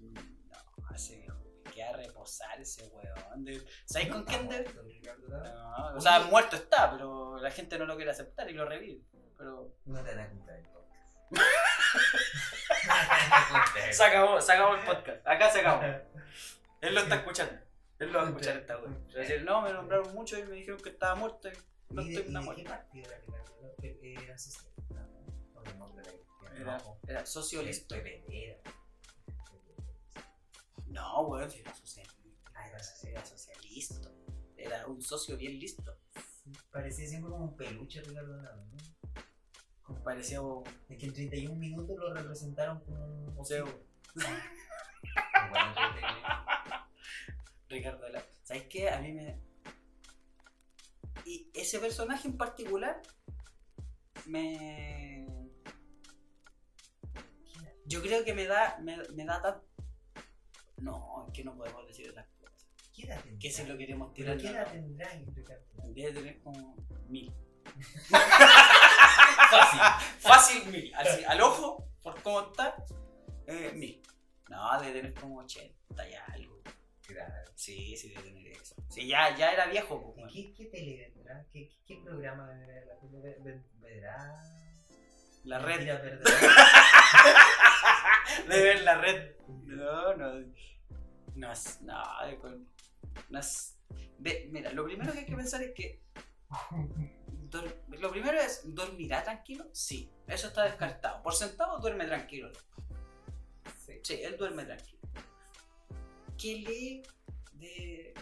[0.00, 1.38] No, ese viejo
[1.72, 3.44] que a reposar ese weón.
[3.44, 4.64] De- ¿Sabes con quién de.?
[4.64, 5.44] Don Ricardo Lago?
[5.92, 9.02] No, o sea, muerto está, pero la gente no lo quiere aceptar y lo revive.
[9.42, 9.74] Pero.
[9.86, 11.32] No te van a comprar el podcast.
[13.92, 15.26] Se acabó, se acabó el podcast.
[15.26, 15.82] Acá se acabó.
[16.80, 17.54] Él lo está escuchando.
[17.98, 19.04] Él lo va a escuchar esta weón.
[19.08, 21.52] Va a decir, no, me nombraron mucho y me dijeron que estaba muerto y
[21.90, 23.18] no ¿Y de, estoy era Ricardo
[23.60, 23.74] Lago?
[23.82, 24.94] Eh, Era socialista.
[24.94, 25.02] No,
[27.08, 27.96] era socialista.
[30.86, 32.22] No, weón, era socialista.
[32.54, 32.78] Ah, era
[33.10, 34.08] Era socialista.
[34.56, 35.98] Era un socio bien listo.
[36.70, 38.48] Parecía siempre como un peluche Ricardo ¿no?
[40.04, 43.66] Parecía un Es que en 31 minutos lo representaron como un museo.
[44.14, 44.36] Bueno.
[47.68, 48.28] Ricardo Lagos.
[48.42, 48.90] ¿Sabes qué?
[48.90, 49.38] A mí me.
[51.24, 53.00] Y ese personaje en particular
[54.26, 55.26] me.
[57.86, 58.78] Yo creo que me da.
[58.80, 59.60] Me, me da tan.
[60.78, 62.66] No, es que no podemos decir esas cosas.
[62.94, 63.38] ¿Qué edad tendrá?
[63.38, 64.40] Que se lo queremos ¿Pero tirar.
[64.40, 65.62] qué edad tendrá Ricardo?
[65.94, 66.76] Debe tener como
[67.08, 67.32] mil.
[69.58, 69.80] Fácil.
[70.18, 70.94] Fácil mil.
[70.94, 72.76] Así, al ojo, por cómo está,
[73.46, 74.02] eh, mil.
[74.48, 76.62] No, debe tener como 80 y algo.
[77.06, 77.34] Claro.
[77.54, 78.74] Sí, sí, debe tener eso.
[78.90, 80.14] Sí, ya, ya era viejo.
[80.14, 80.32] pues, ¿Y bueno.
[80.32, 81.46] qué, qué tele vendrá?
[81.52, 82.84] ¿Qué, qué, qué programa vendrá?
[82.86, 84.34] ¿La tele ve- ve- ¿Vendrá?
[85.44, 85.80] La red.
[88.48, 89.32] De ver la red.
[89.48, 90.32] No, no.
[91.34, 91.80] No es.
[91.82, 92.02] No,
[93.30, 93.78] no es.
[94.18, 96.02] ve, mira, lo primero que hay que pensar es que.
[97.98, 99.66] lo primero es, ¿dormirá tranquilo?
[99.72, 101.22] Sí, eso está descartado.
[101.22, 102.50] Por sentado, duerme tranquilo.
[103.86, 104.00] Sí.
[104.02, 105.00] Sí, él duerme tranquilo.
[106.38, 107.02] ¿Qué lee
[107.54, 108.14] de.?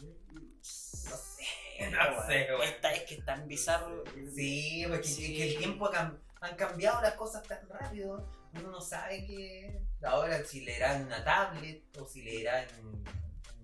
[0.00, 1.44] No sé,
[1.90, 2.48] no sé.
[2.64, 4.04] Esta es que es tan bizarro.
[4.34, 5.36] Sí, porque Sí.
[5.36, 8.28] que el tiempo ha cam- han cambiado las cosas tan rápido.
[8.54, 13.04] Uno no sabe que ahora si leerá en una tablet o si leerá en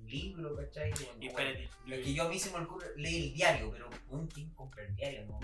[0.08, 0.92] libro, ¿cachai?
[0.92, 3.70] O en- Y espérate, Es que yo a mí se me ocurre leer el diario,
[3.70, 5.38] pero un team compra el diario, ¿no?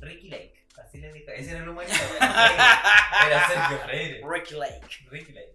[0.00, 1.30] Ricky Lake, así le dijo.
[1.32, 3.30] Ese era el humanista, güey.
[3.30, 4.22] Era Sergio Freire.
[4.28, 4.86] Ricky Lake.
[5.10, 5.54] Ricky Lake.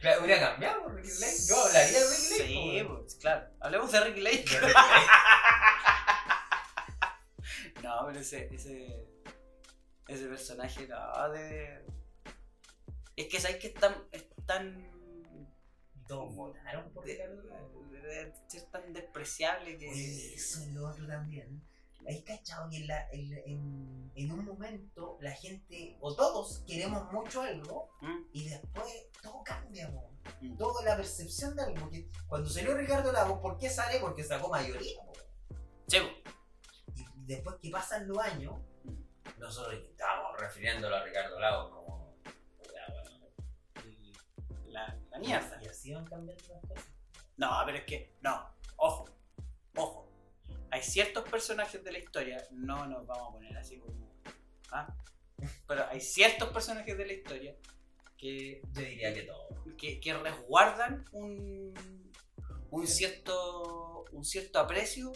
[0.00, 1.36] Claro, hubiera cambiado por Ricky Lake.
[1.48, 2.46] Yo hablaría de Ricky Lake.
[2.46, 3.46] Sí, po, pues, claro.
[3.60, 4.44] Hablemos de Ricky Lake.
[4.50, 5.06] De Ricky Lake.
[7.82, 9.04] No, pero ese, ese,
[10.06, 11.84] ese personaje, no, de...
[13.16, 14.91] Es que sabes que es tan, es tan,
[16.12, 17.90] Todos votaron por Lagos.
[17.90, 19.88] debe ser tan despreciable que...
[19.88, 21.62] Oye, eso es lo otro también.
[22.06, 27.10] ¿Hay cachado que en, la- en- en- en un momento la gente, o todos, queremos
[27.12, 28.24] mucho algo ¿Mm?
[28.32, 28.92] y después
[29.22, 30.10] todo cambia, po.
[30.40, 30.56] Mm.
[30.56, 31.76] Toda la percepción de algo.
[31.80, 34.00] Porque cuando salió Ricardo Lagos, ¿por qué sale?
[34.00, 35.12] Porque sacó mayoría, po.
[35.88, 35.98] Sí.
[36.94, 38.54] Y después que pasan los años,
[39.38, 42.16] nosotros estábamos refiriéndolo a Ricardo Lagos como.
[42.58, 43.26] "Puta, bueno".
[44.66, 45.60] la, la mierda.
[45.82, 46.84] Cambiando las cosas.
[47.36, 49.08] No, pero es que, no, ojo,
[49.76, 50.08] ojo.
[50.70, 54.10] Hay ciertos personajes de la historia, no nos vamos a poner así como.
[54.70, 54.94] ¿ah?
[55.66, 57.56] Pero hay ciertos personajes de la historia
[58.16, 59.48] que, Yo diría que todo.
[59.76, 61.74] que, que resguardan un,
[62.70, 65.12] un, cierto, un cierto aprecio,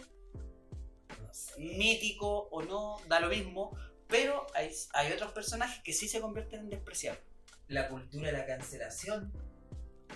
[1.22, 1.58] No sé.
[1.60, 3.70] mítico o no, da lo mismo.
[4.08, 7.22] Pero hay, hay otros personajes que sí se convierten en despreciables.
[7.68, 9.32] La cultura de la cancelación,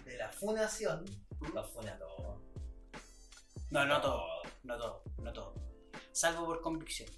[0.05, 1.05] de la funación,
[1.55, 2.41] lo funa todo.
[3.71, 5.55] No, no todo, no todo, no todo.
[6.13, 7.09] Salvo por convicción.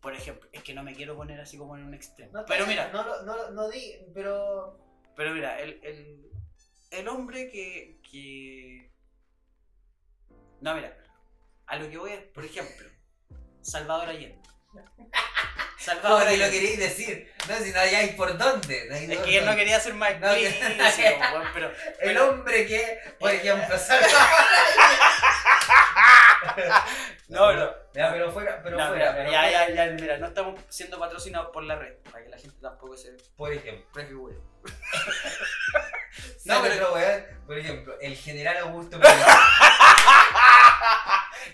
[0.00, 2.32] Por ejemplo, es que no me quiero poner así como en un extremo.
[2.32, 4.76] No, pero mira, No, lo- no, lo- no di, pero.
[5.16, 6.30] pero mira, el, el,
[6.90, 8.92] el hombre que, que...
[10.60, 10.96] No, mira,
[11.66, 12.88] a lo que voy es, por ejemplo,
[13.60, 14.40] Salvador Allende.
[15.82, 17.32] Salvador ¿Cómo te lo queréis decir?
[17.48, 18.86] No, si no hay por dónde.
[18.88, 21.66] no hay Es que él no quería ser más No, explícito, weón, pero...
[21.68, 23.76] El pero- hombre que, por ejemplo.
[27.28, 27.74] No, pero...
[27.94, 29.12] Ya, pero fuera, pero no, fuera.
[29.12, 29.68] mira, pero ya, fuera.
[29.68, 32.96] ya, ya, mira, no estamos siendo patrocinados por la red, para que la gente tampoco
[32.96, 33.86] se Por ejemplo.
[33.92, 34.36] prefigure.
[36.44, 39.00] No, No, pero- pero weón, por ejemplo, el general Augusto.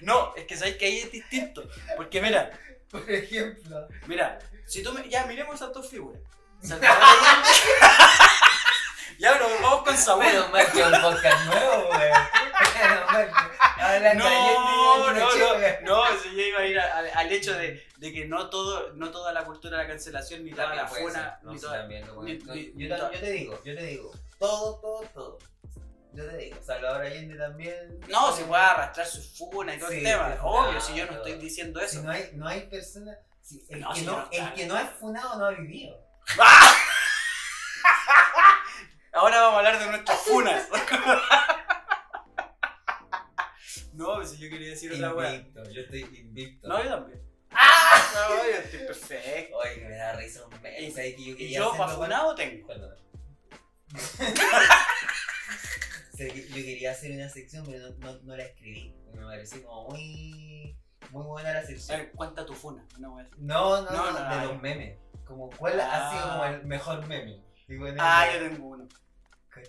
[0.01, 1.69] No, es que sabéis que ahí es distinto.
[1.97, 2.51] Porque mira,
[2.91, 3.89] por ejemplo.
[4.07, 5.09] mira, si tú me.
[5.09, 6.21] Ya, miremos esas dos figuras.
[6.63, 7.49] Salvador Allende.
[9.19, 10.25] ya, pero vamos con Saúl.
[10.25, 11.93] Menos mal que un podcast nuevo.
[11.93, 14.25] Menos mal que No,
[14.99, 15.29] no, no,
[15.83, 18.93] no, si yo iba a ir a- a- al hecho de, de que no todo,
[18.95, 21.79] no toda la cultura de la cancelación, ni toda la funa, no, ni toda.
[21.81, 22.39] también, ni-
[22.75, 25.39] ni- yo te digo, yo te digo, todo, todo, todo.
[26.19, 28.01] Yo te digo, Salvador Allende también.
[28.09, 30.37] No, se puede arrastrar su funa y todo el tema.
[30.43, 32.03] Obvio, si yo no estoy diciendo Si eso.
[32.03, 33.17] no hay, no hay persona.
[33.41, 34.55] si el, No, que si no, el está.
[34.55, 35.97] que no es funado no ha vivido.
[39.13, 40.67] Ahora vamos a hablar de nuestras funas.
[43.93, 45.35] no, si yo quería decir otra wea.
[45.37, 46.67] Invicto, yo estoy invicto.
[46.67, 47.23] No, yo también.
[47.53, 49.57] No, yo estoy perfecto.
[49.57, 50.81] Oye, que me da risa un mes.
[50.83, 52.67] Y- ¿sabes que yo Y yo, para funado, tengo.
[56.27, 58.95] Yo quería hacer una sección, pero no, no, no la escribí.
[59.15, 60.77] Me pareció como muy,
[61.11, 61.99] muy buena la A sección.
[62.01, 62.87] ver, cuenta tu funa.
[62.99, 63.23] No, a.
[63.39, 64.99] No, no, No, no, de los memes.
[65.25, 66.31] Como, ¿cuál ha sido Ah.
[66.33, 67.43] como el mejor meme?
[67.69, 68.89] En el- Ah, yo tengo uno.
[69.53, 69.67] Coño.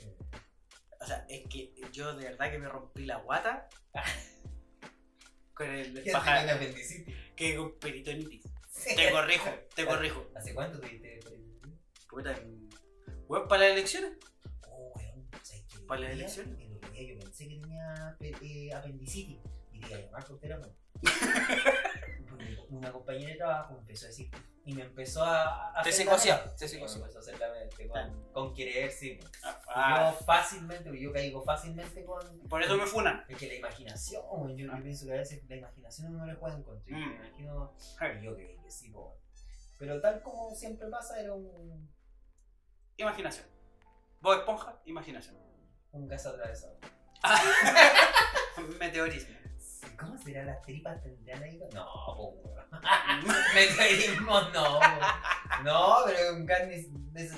[1.02, 3.68] O sea, es que yo de verdad que me rompí la guata
[5.54, 7.16] con el ¿Qué pájaro tiene apendicitis?
[7.36, 8.44] que con peritonitis.
[8.96, 10.26] Te corrijo, te corrijo.
[10.36, 11.74] ¿Hace cuánto tuviste apendicitis?
[12.10, 12.36] Puta,
[13.28, 14.14] weón, para las elecciones.
[15.90, 16.60] ¿Para las elecciones?
[16.62, 19.40] El otro día yo pensé que tenía eh, apendicitis
[19.74, 20.40] y te iba a llamar por.
[22.30, 24.30] Porque Una compañera de trabajo me empezó a decir
[24.66, 25.70] y me empezó a.
[25.80, 25.92] a Te mente.
[26.58, 27.02] te psicoseó.
[27.02, 29.20] empezó a hacer la mente con, con querer, sí.
[29.68, 32.40] Ah, Yo fácilmente, yo caigo fácilmente con.
[32.48, 33.26] por eso me funan.
[33.28, 34.22] Es que la imaginación,
[34.56, 36.92] yo, yo pienso que a veces la imaginación no le juega en contra.
[36.92, 37.10] y Mm.
[37.10, 37.74] Me imagino.
[38.22, 39.18] yo creí que sí, po.
[39.80, 41.90] Pero tal como siempre pasa, era un,
[42.98, 43.48] Imaginación.
[44.22, 45.38] Vos esponja, imaginación.
[45.92, 46.78] Un gas atravesado.
[48.80, 49.36] Meteorismo.
[50.00, 51.02] ¿Cómo serán las tripas?
[51.02, 51.60] ¿Tendrán ahí?
[51.74, 52.56] No, weón.
[53.56, 54.80] Meteorismo no.
[55.64, 56.62] No, pero un gas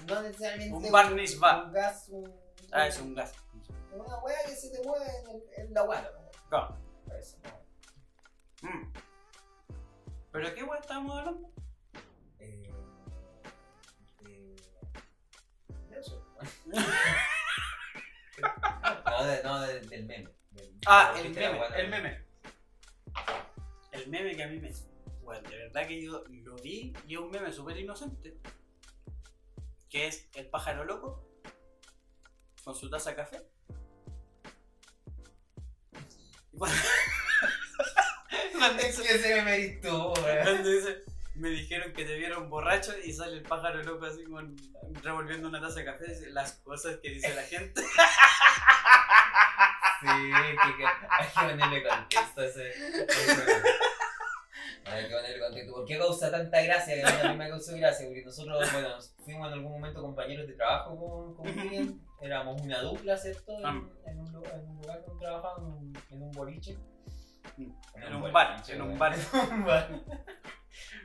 [0.08, 0.74] no necesariamente.
[0.74, 1.64] Un barniz va.
[1.66, 2.34] Un gas, un.
[2.72, 3.34] Ah, es un gas.
[3.94, 5.86] Una weá que se te mueve en, el- en la.
[6.50, 6.78] Claro.
[7.06, 8.70] Por Eso, no.
[8.70, 8.94] Mm.
[10.32, 11.50] ¿Pero qué weón estábamos hablando?
[12.40, 12.72] Eh,
[14.28, 14.56] eh,
[15.90, 16.26] de eso.
[19.22, 20.30] no, de- no de- del meme.
[20.52, 22.26] Del- Ah, el meme, el meme.
[23.92, 24.72] El meme que a mí me.
[25.22, 28.38] Bueno, de verdad que yo lo vi y es un meme súper inocente.
[29.90, 31.28] Que es el pájaro loco
[32.64, 33.42] con su taza de café.
[36.58, 36.78] Cuando,
[38.58, 39.88] cuando Es que eres tú,
[40.22, 40.44] weón.
[40.44, 41.04] cuando dice,
[41.36, 44.56] me dijeron que te vieron borracho y sale el pájaro loco así con,
[45.02, 46.30] revolviendo una taza de café.
[46.32, 47.82] Las cosas que dice la gente.
[50.02, 52.72] Sí, que, hay que ponerle contexto a ese.
[54.86, 55.74] Hay que ponerle contexto.
[55.74, 56.96] ¿Por qué causa tanta gracia?
[56.96, 58.90] Que a mí me causó gracia, porque nosotros, bueno,
[59.24, 62.00] fuimos en algún momento compañeros de trabajo con, con Miriam.
[62.20, 63.58] Éramos una dupla, ¿cierto?
[63.60, 63.82] En, Ah.
[64.08, 66.78] en un, lugar, en un lugar donde trabajábamos, en un, en un boliche.
[67.96, 69.14] En un bar, en un bar.
[69.14, 69.90] En un bar.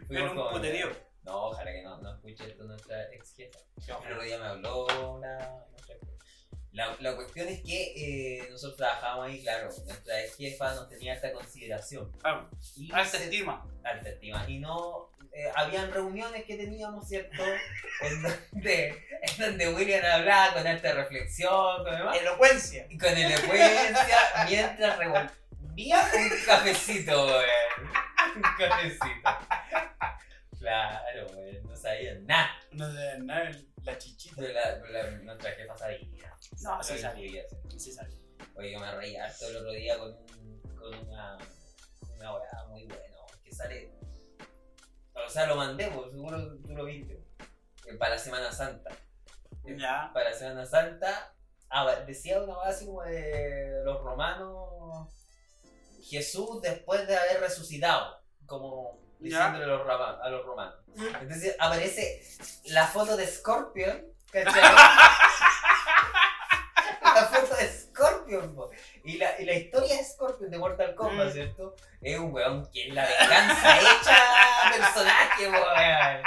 [0.09, 0.89] En un puterío.
[1.25, 3.59] No, ojalá que no, no escuche esto nuestra ex jefa.
[3.87, 4.87] El otro día me habló
[5.17, 5.37] una,
[5.71, 6.25] nuestra ex jefa.
[6.77, 11.33] La, la cuestión es que eh, nosotros trabajábamos ahí, claro, nuestra jefa nos tenía alta
[11.33, 12.12] consideración.
[12.22, 12.47] Ah,
[12.77, 13.66] Y alta estima.
[13.83, 14.45] alta estima.
[14.47, 17.43] Y no, eh, habían reuniones que teníamos, ¿cierto?
[18.03, 18.89] En donde,
[19.22, 22.18] en donde William hablaba con alta reflexión, con demás.
[22.20, 22.87] Elocuencia.
[22.91, 27.45] Y con elocuencia mientras revolvía un cafecito, weón.
[28.37, 29.31] Un cafecito.
[30.59, 31.62] Claro, weón.
[31.66, 32.51] No sabían nada.
[32.72, 33.51] No sé, nada,
[33.83, 34.35] la chichita.
[34.37, 36.36] Pero la, pero la, nuestra jefa sabía.
[36.63, 37.43] No, sí sabía.
[37.77, 38.19] Sí sabía.
[38.55, 40.15] Oye, yo me reí harto el otro día con,
[40.77, 41.37] con una,
[42.17, 43.03] una weá muy buena,
[43.45, 43.93] que sale.
[45.15, 47.23] O sea, lo mandé, pues, seguro tú lo viste.
[47.87, 48.91] eh, Para la Semana Santa.
[49.65, 50.11] Ya.
[50.15, 51.35] Para la Semana Santa.
[51.69, 55.09] Ah, decía una así como de los romanos.
[56.03, 58.17] Jesús después de haber resucitado.
[58.47, 60.77] Como diciéndole a los, rama- a los romanos.
[61.21, 62.23] Entonces aparece
[62.67, 64.63] la foto de Scorpion, ¿cachai?
[68.37, 68.70] Scorpion, po.
[69.05, 71.32] Y la, y la historia de Scorpion de Mortal Kombat, Mm.
[71.32, 71.74] ¿cierto?
[72.01, 74.18] Es un weón que es la venganza hecha
[74.76, 76.22] personaje, weón.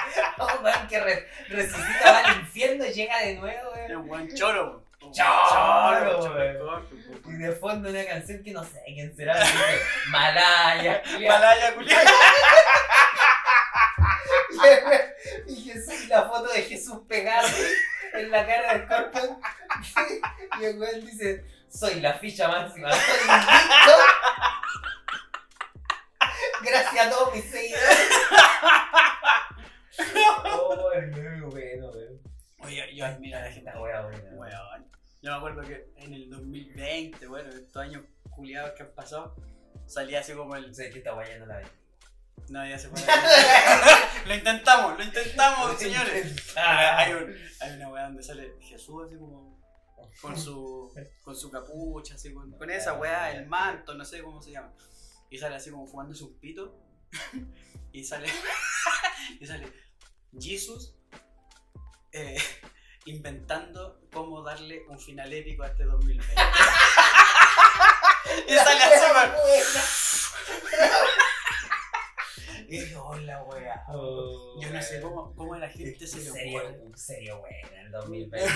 [0.57, 4.01] Un weón que re- resucita, va al infierno y llega de nuevo, Es weón.
[4.01, 4.83] un buen choro.
[5.01, 6.85] un Choro, choro.
[7.25, 9.79] Y de fondo una canción que no sé quién será, dice
[10.09, 11.01] Malaya.
[11.27, 11.73] Malaya,
[15.47, 17.47] y Jesús, la foto de Jesús pegado
[18.13, 19.39] en la cara de Scorpion.
[20.61, 23.91] y el weón dice, soy la ficha máxima, soy invicto.
[26.61, 28.09] Gracias a todos mis seguidores.
[30.45, 32.19] oh, es muy bueno, weón.
[32.59, 33.71] Oye, yo admiro a la gente.
[33.77, 34.19] Wea buena.
[34.33, 34.91] Weón.
[35.21, 39.35] Yo me acuerdo que en el 2020, bueno, estos años culiados que han pasado,
[39.85, 40.73] salía así como el.
[40.75, 41.67] Sé que esta wea ya no la ve.
[42.49, 42.99] No, ya se fue.
[44.25, 46.57] lo intentamos, lo intentamos, señores.
[46.57, 49.58] hay, un- hay una weá donde sale Jesús así como
[50.21, 50.93] con su,
[51.23, 54.73] con su capucha, así con, con esa weá, el manto, no sé cómo se llama.
[55.29, 56.75] Y sale así como fumándose un pito.
[57.91, 58.27] y sale.
[59.39, 59.71] y sale
[60.39, 60.95] Jesus
[62.11, 62.37] eh,
[63.05, 66.33] inventando cómo darle un final épico a este 2020.
[68.47, 69.05] y sale así
[72.67, 73.83] Y yo, hola weá.
[73.87, 76.79] Oh, Yo no sé cómo, cómo a la gente se le serio, ocurre.
[76.83, 78.51] un serio buena el 2020.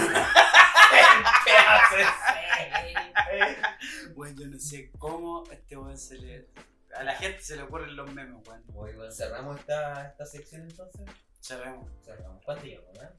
[4.16, 6.48] Bueno, yo no sé cómo este weón se le.
[6.96, 8.64] A la gente se le ocurren los memes, weón.
[8.68, 11.02] Bueno, cerramos esta, esta sección entonces.
[11.42, 11.90] Cerremos.
[12.04, 12.44] Cerramos.
[12.46, 13.10] ¿Cuánto llevamos, eh?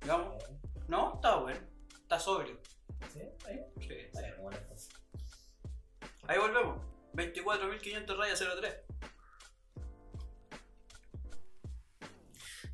[0.00, 0.42] ¿Digamos?
[0.88, 1.60] No, está bueno.
[2.02, 2.58] Está sobrio.
[3.12, 3.20] ¿Sí?
[3.20, 3.66] ¿Está bien?
[3.80, 4.10] Sí, bien,
[4.40, 4.88] bueno, entonces.
[6.26, 6.78] Ahí volvemos.
[7.14, 8.74] 24.500 rayas 03.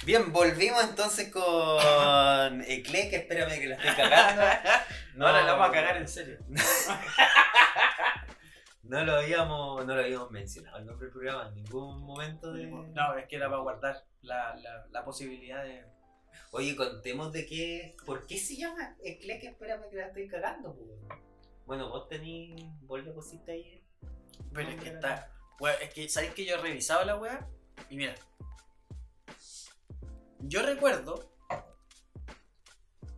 [0.04, 1.42] Bien, volvimos entonces con
[2.66, 4.42] Eclec, espérame que la estoy cagando.
[5.14, 6.38] No, Ahora la vamos a cagar en serio.
[8.82, 12.66] No lo habíamos, no lo habíamos mencionado el nombre del programa en ningún momento de.
[12.66, 15.86] No, es que era para guardar la, la, la posibilidad de.
[16.50, 17.96] Oye, contemos de qué.
[18.04, 19.42] ¿Por qué se llama Eclec?
[19.44, 21.18] Espérame que la estoy cagando, pues.
[21.64, 22.62] Bueno, vos tenés.
[22.82, 23.82] Vos le pusiste ahí.
[24.52, 25.30] Pero es que está.
[25.80, 27.48] es que, ¿sabéis que yo he revisado la weá?
[27.88, 28.14] Y mira.
[30.46, 31.30] Yo recuerdo.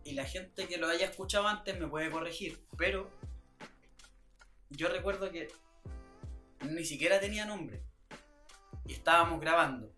[0.03, 2.65] Y la gente que lo haya escuchado antes me puede corregir.
[2.77, 3.09] Pero.
[4.69, 5.49] Yo recuerdo que.
[6.61, 7.83] Ni siquiera tenía nombre.
[8.85, 9.93] Y estábamos grabando.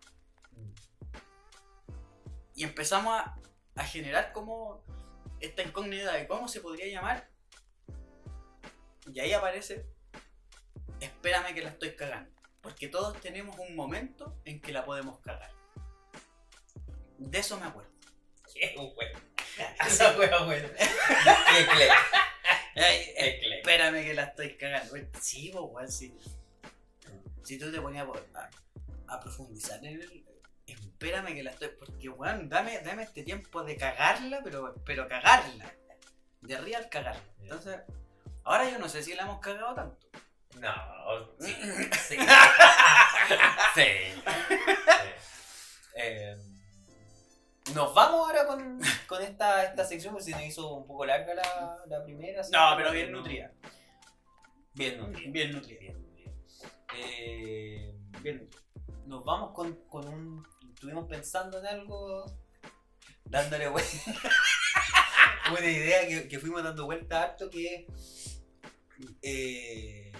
[2.54, 4.82] Y empezamos a, generar como.
[5.38, 7.30] Esta incógnita de cómo se podría llamar.
[9.12, 9.86] Y ahí aparece
[11.00, 12.30] espérame que la estoy cagando.
[12.60, 15.59] Porque todos tenemos un momento en que la podemos cagar.
[17.20, 17.90] De eso me acuerdo.
[18.54, 19.20] Qué bueno.
[19.86, 20.68] Esa wea buena.
[21.58, 21.92] Eclec.
[22.76, 24.96] Ay, eh, espérame que la estoy cagando.
[25.20, 26.16] Sí, pues, weón, sí.
[27.44, 28.50] Si tú te ponías a,
[29.14, 30.24] a profundizar en el.
[30.66, 31.68] Espérame que la estoy.
[31.78, 35.74] Porque, weón, dame, dame este tiempo de cagarla, pero, pero cagarla.
[36.40, 37.22] De real cagarla.
[37.42, 37.80] Entonces,
[38.44, 40.08] ahora yo no sé si la hemos cagado tanto.
[40.58, 41.54] No, sí.
[42.08, 42.16] Sí.
[43.74, 43.84] sí.
[47.74, 51.34] Nos vamos ahora con, con esta, esta sección, porque se nos hizo un poco larga
[51.34, 52.42] la, la primera.
[52.50, 53.52] No, pero bien nutrida.
[54.74, 55.30] Bien nutrida.
[55.30, 55.80] Bien nutrida.
[55.80, 56.32] Bien nutrida.
[56.96, 58.62] Eh, Bien nutrida.
[59.06, 60.46] nos vamos con, con un.
[60.74, 62.24] Estuvimos pensando en algo.
[63.24, 63.90] Dándole vuelta.
[65.50, 67.86] Una idea que, que fuimos dando vuelta harto que.
[69.22, 70.12] eh,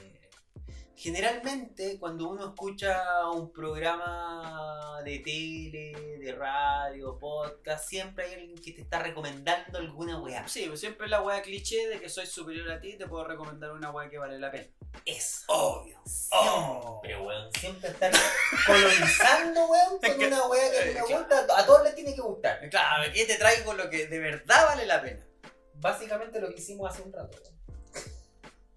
[1.00, 8.72] generalmente, cuando uno escucha un programa de tele, de radio, podcast, siempre hay alguien que
[8.72, 10.46] te está recomendando alguna weá.
[10.46, 13.72] Sí, pues siempre la wea cliché de que soy superior a ti, te puedo recomendar
[13.72, 14.66] una wea que vale la pena.
[15.06, 15.98] Es Obvio.
[16.04, 17.50] Siempre, weón.
[17.58, 18.12] Siempre están
[18.66, 21.46] colonizando, weón, con Es que- una weá que eh, gusta.
[21.56, 22.68] A todos les tiene que gustar.
[22.68, 25.26] Claro, aquí te traigo lo que de verdad vale la pena.
[25.76, 27.58] Básicamente lo que hicimos hace un rato, weón.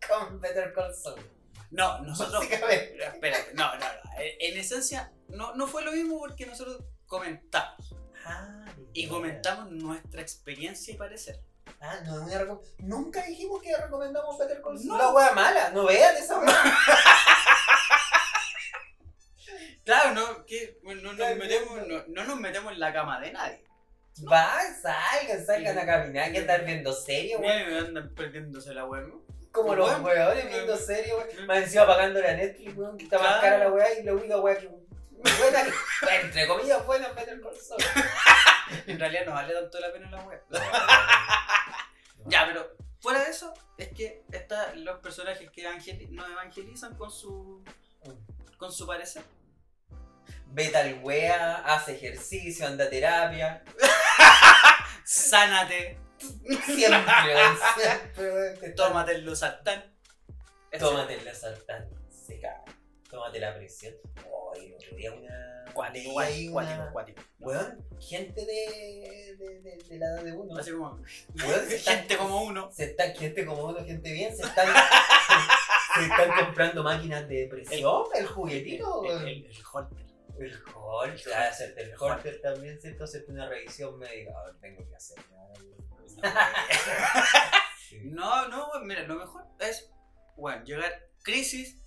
[0.07, 1.32] Con Better Call Saul.
[1.73, 2.43] No, nosotros.
[2.43, 4.11] Espérate, no, no, no.
[4.17, 7.95] En esencia, no, no fue lo mismo porque nosotros comentamos.
[8.25, 11.39] Ah, Y comentamos nuestra experiencia y parecer.
[11.81, 14.87] Ah, no, una recom- Nunca dijimos que recomendamos Better Call Saul.
[14.89, 14.95] No.
[14.95, 15.69] Una weá mala.
[15.71, 16.63] No vean esa weá.
[19.83, 23.63] Claro, no, que no, nos metemos, no, no nos metemos en la cama de nadie.
[24.21, 27.87] Van, salgan, salgan a caminar, que están viendo serie, weón.
[27.87, 29.22] Andan perdiéndose la ¿no?
[29.53, 30.03] Como los Weón.
[30.03, 31.45] weones viendo serie, weón.
[31.45, 34.39] Más encima pagándole a Netflix, weón, que está más cara la weá y la única
[34.39, 34.67] weá que.
[34.67, 35.63] Buena,
[36.21, 37.81] entre comillas, buena es Better Call Saul.
[38.87, 40.41] En realidad no vale tanto la pena la web.
[42.25, 45.63] Ya, pero fuera de eso, es que están los personajes que
[46.09, 47.61] nos evangelizan con su
[48.57, 49.23] con su parecer.
[50.47, 53.63] Vete al wea, hace ejercicio, anda a terapia.
[55.03, 57.35] Sánate, Siempre,
[57.75, 59.83] siempre, tómate el losartán.
[60.79, 61.95] Tómate la saltante.
[62.09, 62.63] Se caga.
[63.09, 63.93] Tómate la presión.
[64.55, 65.49] Ay, el otro día una.
[65.73, 67.21] Cuático, cuático, cuático, cuático.
[67.39, 70.55] Weón, gente de, de, de, de la edad de uno.
[70.57, 70.99] Así como
[71.45, 72.71] Weón, se están- gente como uno.
[72.71, 74.67] Se están, gente como uno, gente bien, se están,
[75.95, 80.03] se están comprando máquinas de presión, el, juguetito, El, el, el holter.
[80.39, 83.03] El Holter, ah, hacerte el Holter también, ¿cierto?
[83.03, 84.31] Hacerte una revisión médica.
[84.35, 85.17] Ah, tengo que hacer.
[86.15, 86.21] Sí.
[88.03, 89.89] No, no, mira, lo mejor es,
[90.35, 90.91] bueno, llegar
[91.21, 91.77] crisis,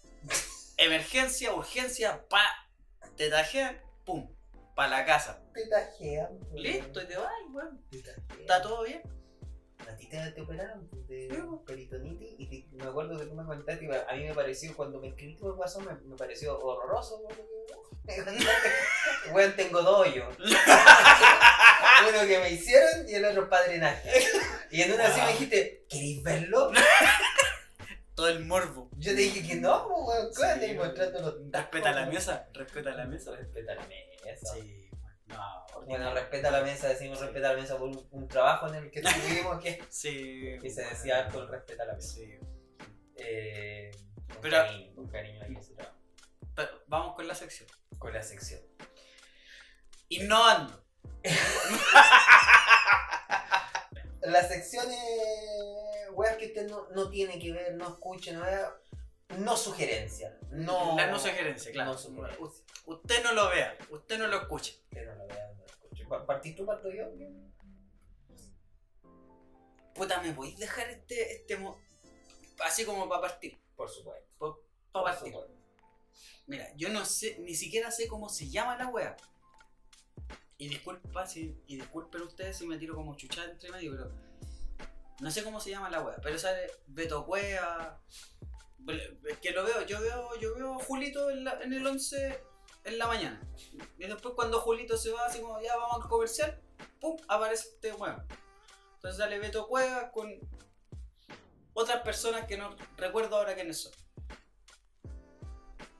[0.76, 2.40] emergencia, urgencia, pa,
[3.16, 4.32] te tajean, pum,
[4.76, 5.42] pa la casa.
[5.52, 6.38] Te tajean.
[6.50, 6.62] weón.
[6.62, 7.32] Listo, y te vas.
[7.90, 8.40] Te tajean.
[8.40, 9.02] Está todo bien.
[9.90, 13.34] A ti te, te operaron pues, de Sí, peritonitis y te- me acuerdo que tú
[13.34, 16.58] me contaste y a mí me pareció, cuando me escribiste por WhatsApp, me, me pareció
[16.58, 17.18] horroroso.
[17.18, 17.36] weón.
[19.32, 20.36] Weón, tengo dos hoyos.
[22.08, 24.10] Uno que me hicieron y el otro padre Naje.
[24.70, 26.70] Y en una así me dijiste, ¿queréis verlo?
[28.14, 28.90] Todo el morbo.
[28.96, 30.76] Yo te dije que no, weón, Sí, weón.
[30.76, 33.30] mostrando los Respeta la mesa, respeta la mesa.
[33.36, 34.54] Respeta la mesa.
[34.54, 34.90] Sí,
[35.26, 38.90] no, Bueno, respeta la mesa, decimos respeta la mesa por un, un trabajo en el
[38.90, 40.56] que estuvimos que, Sí.
[40.62, 42.14] que se decía harto el respeta la mesa.
[42.14, 42.38] Sí.
[43.16, 43.90] Eh,
[44.28, 45.96] con Pero- cariño, con cariño que ese trabajo.
[46.54, 47.68] Pero vamos con la sección.
[47.98, 48.60] Con la sección.
[50.08, 50.85] Innovando.
[54.22, 54.98] Las secciones,
[56.12, 58.74] weas que usted no, no tiene que ver, no escuche, no vea,
[59.38, 60.36] no sugerencia.
[60.50, 61.92] No, La no sugerencia, claro.
[61.92, 62.44] No sugerencia.
[62.44, 62.52] U-
[62.92, 64.80] Usted no lo vea, usted no lo escuche.
[64.90, 66.04] Usted no lo vea, no lo escuche.
[66.06, 67.04] Pa- ¿Partís tú, parto yo?
[69.94, 71.78] Puta, ¿me podéis dejar este, este mo-
[72.64, 73.58] así como para partir?
[73.76, 74.26] Por supuesto.
[74.38, 74.54] Para
[74.92, 75.32] Por partir.
[75.32, 75.54] supuesto.
[76.46, 79.16] Mira, yo no sé, ni siquiera sé cómo se llama la wea.
[80.58, 84.10] Y disculpa si, y disculpen ustedes si me tiro como chuchada entre medio, pero
[85.20, 86.16] no sé cómo se llama la wea.
[86.22, 88.00] Pero sale Beto Cueva.
[89.28, 92.40] Es que lo veo, yo veo, yo veo a Julito en el 11
[92.84, 93.40] en la mañana.
[93.98, 96.60] Y después cuando Julito se va así como ya vamos al comercial,
[97.00, 98.24] pum, aparece este weón.
[98.94, 100.32] Entonces sale Beto Cueva con
[101.74, 103.92] otras personas que no recuerdo ahora quiénes son.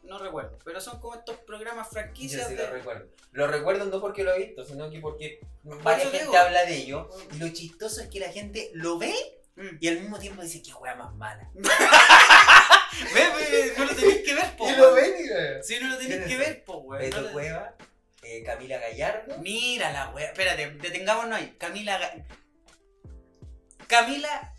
[0.07, 2.65] No recuerdo, pero son como estos programas Yo franquicias sí de...
[2.65, 3.07] lo recuerdo.
[3.33, 5.41] Lo recuerdo no porque lo he visto, sino que porque
[5.83, 6.37] varias gente digo.
[6.37, 7.09] habla de ello.
[7.35, 9.15] Y lo chistoso es que la gente lo ve
[9.59, 9.79] Mm.
[9.81, 11.49] y al mismo tiempo dice que wea más mala.
[13.15, 14.69] Ve, no lo tenéis que ver, po.
[14.69, 17.01] Y lo ven y Sí, no lo ¿Quiénes que ver, po, weón.
[17.03, 17.75] Beto No Cueva,
[18.23, 19.39] eh, Camila Gallardo.
[19.39, 20.27] Mira la wea.
[20.27, 21.55] Espérate, detengámonos ahí.
[21.59, 21.99] Camila.
[21.99, 22.25] Ga-
[23.87, 24.53] Camila.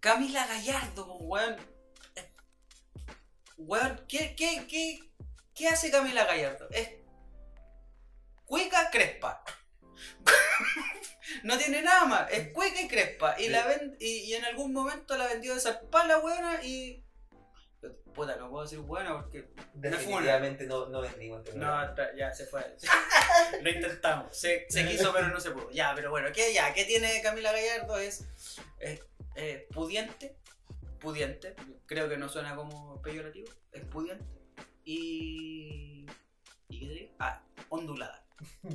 [0.00, 1.56] Camila Gallardo, weón.
[3.56, 4.98] Weón, ¿qué, qué, qué,
[5.54, 6.68] qué hace Camila Gallardo?
[6.70, 6.90] Es.
[8.44, 9.42] Cuica Crespa.
[11.44, 12.30] no tiene nada más.
[12.30, 13.36] Es cuica y crespa.
[13.38, 13.48] Y, Sí.
[13.50, 17.02] la ven, y, y en algún momento la vendió de zarpar la weona y.
[18.14, 19.48] Puta, no puedo decir bueno porque.
[19.74, 22.64] Definitivamente no, no vendimos No, ya se fue.
[23.62, 24.36] Lo intentamos.
[24.36, 25.70] Se, se quiso, pero no se pudo.
[25.70, 27.98] Ya, pero bueno, ¿qué, ya, ¿qué tiene Camila Gallardo?
[27.98, 28.24] Es
[28.80, 29.02] eh,
[29.36, 30.36] eh, pudiente.
[31.04, 31.54] Pudiente.
[31.84, 33.46] Creo que no suena como peyorativo.
[33.70, 34.24] Es pudiente.
[34.86, 36.06] Y.
[36.70, 37.12] ¿Y qué te digo?
[37.18, 38.24] Ah, ondulada.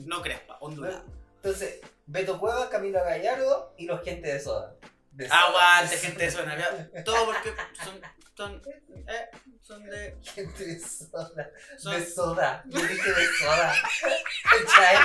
[0.05, 1.03] No crespa, ondulada.
[1.38, 4.75] Entonces, Beto Cuevas, Camila Gallardo y los gente de soda.
[5.11, 5.39] De soda.
[5.39, 7.03] Aguante, gente de ya.
[7.03, 7.53] Todo porque
[7.84, 7.99] son.
[8.38, 8.61] Son,
[9.07, 9.30] eh,
[9.63, 10.15] son de.
[10.21, 11.51] Gente de soda.
[11.80, 12.63] Son, De soda.
[12.67, 13.73] Yo dije de soda.
[14.43, 14.97] ¿Cachai?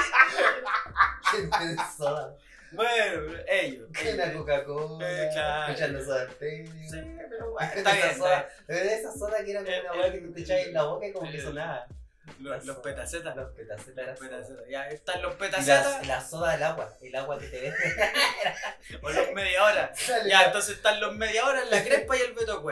[1.33, 2.37] Gente de soda.
[2.75, 3.89] Bueno, ellos.
[4.17, 5.09] La Coca-Cola.
[5.11, 5.73] Eh, claro.
[5.73, 6.29] Escuchando soda.
[6.39, 6.65] Sí,
[7.31, 8.19] pero bueno, Esa está bien.
[8.19, 10.73] soda- esa soda que era como Eh, una hueá que eh, tú te echabas en
[10.75, 11.87] la boca y como que sonaba.
[12.41, 13.37] Los, los petacetas.
[13.37, 14.07] Los petacetas.
[14.07, 14.65] Los petacetas.
[14.69, 16.91] Ya están los petacetas la, la soda del agua.
[17.03, 17.77] El agua que te vende.
[19.03, 19.93] o los media hora.
[20.27, 22.65] Ya, entonces están los media hora la crespa y el Beto.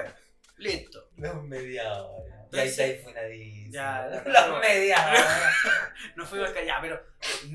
[0.56, 1.08] Listo.
[1.16, 2.28] Los media hora.
[2.52, 3.72] Y Entonces- ahí está funadísimo.
[3.72, 5.52] Ya, Los media hora.
[6.16, 7.02] No fui a ya, pero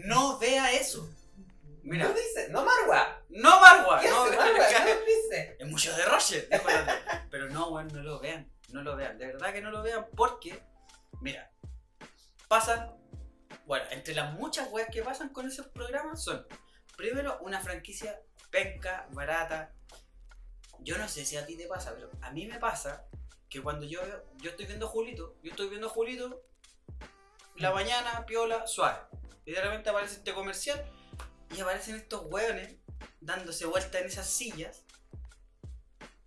[0.06, 1.08] no vea eso.
[1.88, 3.24] Mira, No dice, no Marwa.
[3.30, 4.00] no Marwa.
[4.02, 4.58] ¿Qué No, hace Marwa?
[4.58, 5.56] No dice.
[5.60, 6.50] Es mucho de Roger.
[6.50, 6.94] dijo el otro.
[7.32, 8.52] Pero no, weón, no lo vean.
[8.70, 9.18] No lo vean.
[9.18, 10.62] De verdad que no lo vean porque,
[11.22, 11.50] mira,
[12.50, 12.94] pasan.
[13.66, 16.46] Bueno, entre las muchas weas que pasan con esos programas son,
[16.98, 18.20] primero, una franquicia
[18.50, 19.74] penca, barata.
[20.80, 23.06] Yo no sé si a ti te pasa, pero a mí me pasa
[23.50, 26.44] que cuando yo veo, yo estoy viendo Julito, yo estoy viendo Julito,
[27.56, 29.00] la mañana, piola, suave.
[29.46, 30.86] Y de repente aparece este comercial
[31.56, 32.76] y aparecen estos weones
[33.22, 34.84] dándose vuelta en esas sillas.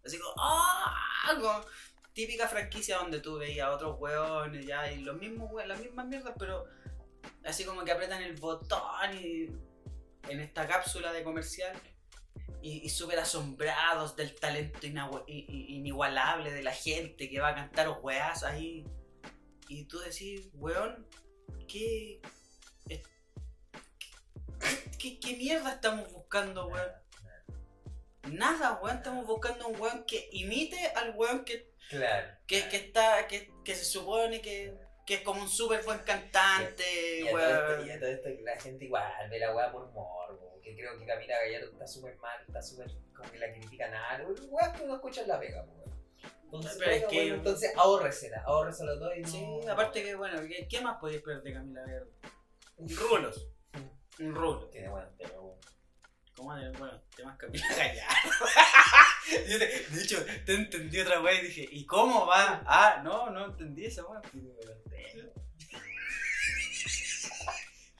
[0.04, 1.32] Así como, ¡ah!
[1.40, 1.64] Como
[2.12, 6.34] típica franquicia donde tú veías otros weones ya y los mismos we- las mismas mierdas,
[6.38, 6.64] pero
[7.44, 9.46] así como que apretan el botón y
[10.28, 11.78] en esta cápsula de comercial
[12.62, 18.42] y, y súper asombrados del talento inigualable de la gente que va a cantar weas
[18.42, 18.84] ahí.
[19.68, 21.06] Y tú decís, weón,
[21.68, 22.20] ¿qué,
[25.00, 26.88] qué, mierda estamos buscando, weón?
[28.30, 32.28] Nada, weón, estamos buscando un weón que imite al weón que, Claro.
[32.46, 34.74] que, que está, que, que se supone que,
[35.06, 37.86] que es como un súper buen cantante, Y todo esto, weón.
[37.86, 40.60] y a todo esto que la gente igual ve la weá por morbo.
[40.62, 42.86] Que creo que Camila Gallardo está súper mal, está súper
[43.16, 44.34] como que la critican algo.
[44.50, 45.90] Weá que uno escucha en la pega, po, weón.
[46.44, 49.28] Entonces, Pero es bueno, que- bueno, entonces ahórresela, ahórresela todo y no.
[49.28, 52.10] Sí, aparte que, bueno, ¿qué, qué más podéis esperar de Camila Gallardo?
[52.78, 53.48] Rulos.
[54.20, 54.66] Un rulo.
[54.68, 55.56] Tiene buenos temas, weón.
[56.36, 58.30] ¿Cómo de, bueno, temas Camila Gallardo?
[59.48, 62.62] Yo te- de hecho, te entendí otra vez y dije, ¿y cómo va?
[62.66, 64.20] Ah, no, no entendí esa weá.
[64.32, 65.32] Y digo, pero tengo.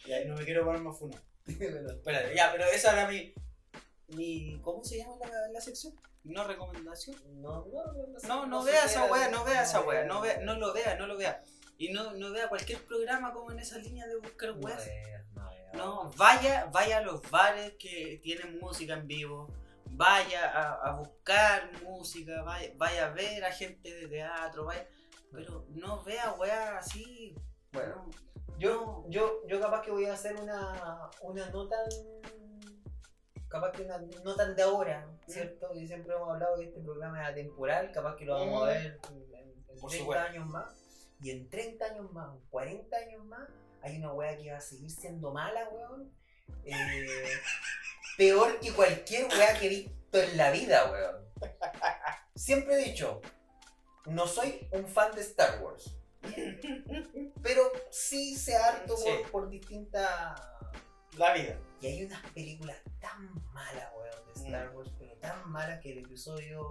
[0.07, 1.17] Ya, no me quiero poner más funa.
[1.45, 3.33] Tiene buenos Espérate, ya, pero esa era mi.
[4.09, 5.95] mi ¿Cómo se llama la, la sección?
[6.25, 7.17] ¿No recomendación?
[7.41, 10.55] No, no, no, No, no vea esa wea, no vea esa wea, no, vea, no
[10.57, 11.43] lo vea, no lo vea.
[11.79, 14.87] Y no, no vea cualquier programa como en esa línea de buscar No weas.
[15.35, 15.50] no.
[15.75, 19.49] No, vaya, vaya a los bares que tienen música en vivo,
[19.91, 24.87] vaya a, a buscar música, vaya, vaya a ver a gente de teatro, vaya,
[25.33, 27.35] pero no vea weá así.
[27.73, 28.07] Bueno,
[28.49, 28.59] no.
[28.59, 31.87] yo, yo, yo capaz que voy a hacer una, una no tan.
[33.49, 35.75] Capaz que una no tan de ahora, ¿cierto?
[35.75, 38.69] Y siempre hemos hablado que este programa es atemporal, capaz que lo vamos a Mm.
[38.69, 40.25] ver en, en Por 30 supuesto.
[40.25, 40.75] años más.
[41.23, 43.49] Y en 30 años más, en 40 años más,
[43.83, 46.13] hay una weá que va a seguir siendo mala, weón.
[46.65, 47.29] Eh,
[48.17, 51.17] peor que cualquier weá que he visto en la vida, weón.
[52.35, 53.21] Siempre he dicho,
[54.07, 55.97] no soy un fan de Star Wars.
[57.43, 59.05] Pero sí sé harto Sí.
[59.23, 60.41] por, por distintas.
[61.17, 61.59] La vida.
[61.81, 64.77] Y hay unas películas tan malas, weón, de Star Mm.
[64.77, 66.71] Wars, pero tan malas que el episodio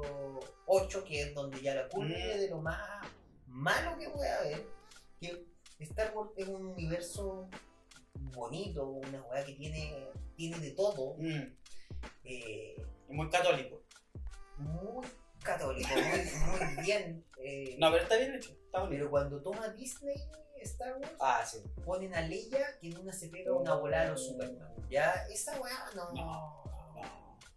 [0.68, 2.40] 8, que es donde ya la culmine Mm.
[2.40, 3.08] de lo más
[3.48, 4.66] malo que voy a ver,
[5.20, 5.46] que
[5.80, 7.50] Star Wars es un universo
[8.14, 11.56] bonito, una weá que tiene, tiene de todo, Mm,
[12.26, 13.82] eh, y muy católico.
[14.58, 15.08] muy
[15.42, 17.26] católico, muy, muy bien.
[17.42, 18.98] eh, No, pero está bien hecho, está bonito.
[19.00, 20.16] pero cuando toma Disney
[20.62, 21.60] Star Wars, Ah, sí.
[21.86, 24.74] ponen a Leia que en una se pega una volada a los Superman.
[24.90, 26.12] Ya, esa weá no.
[26.12, 26.64] No.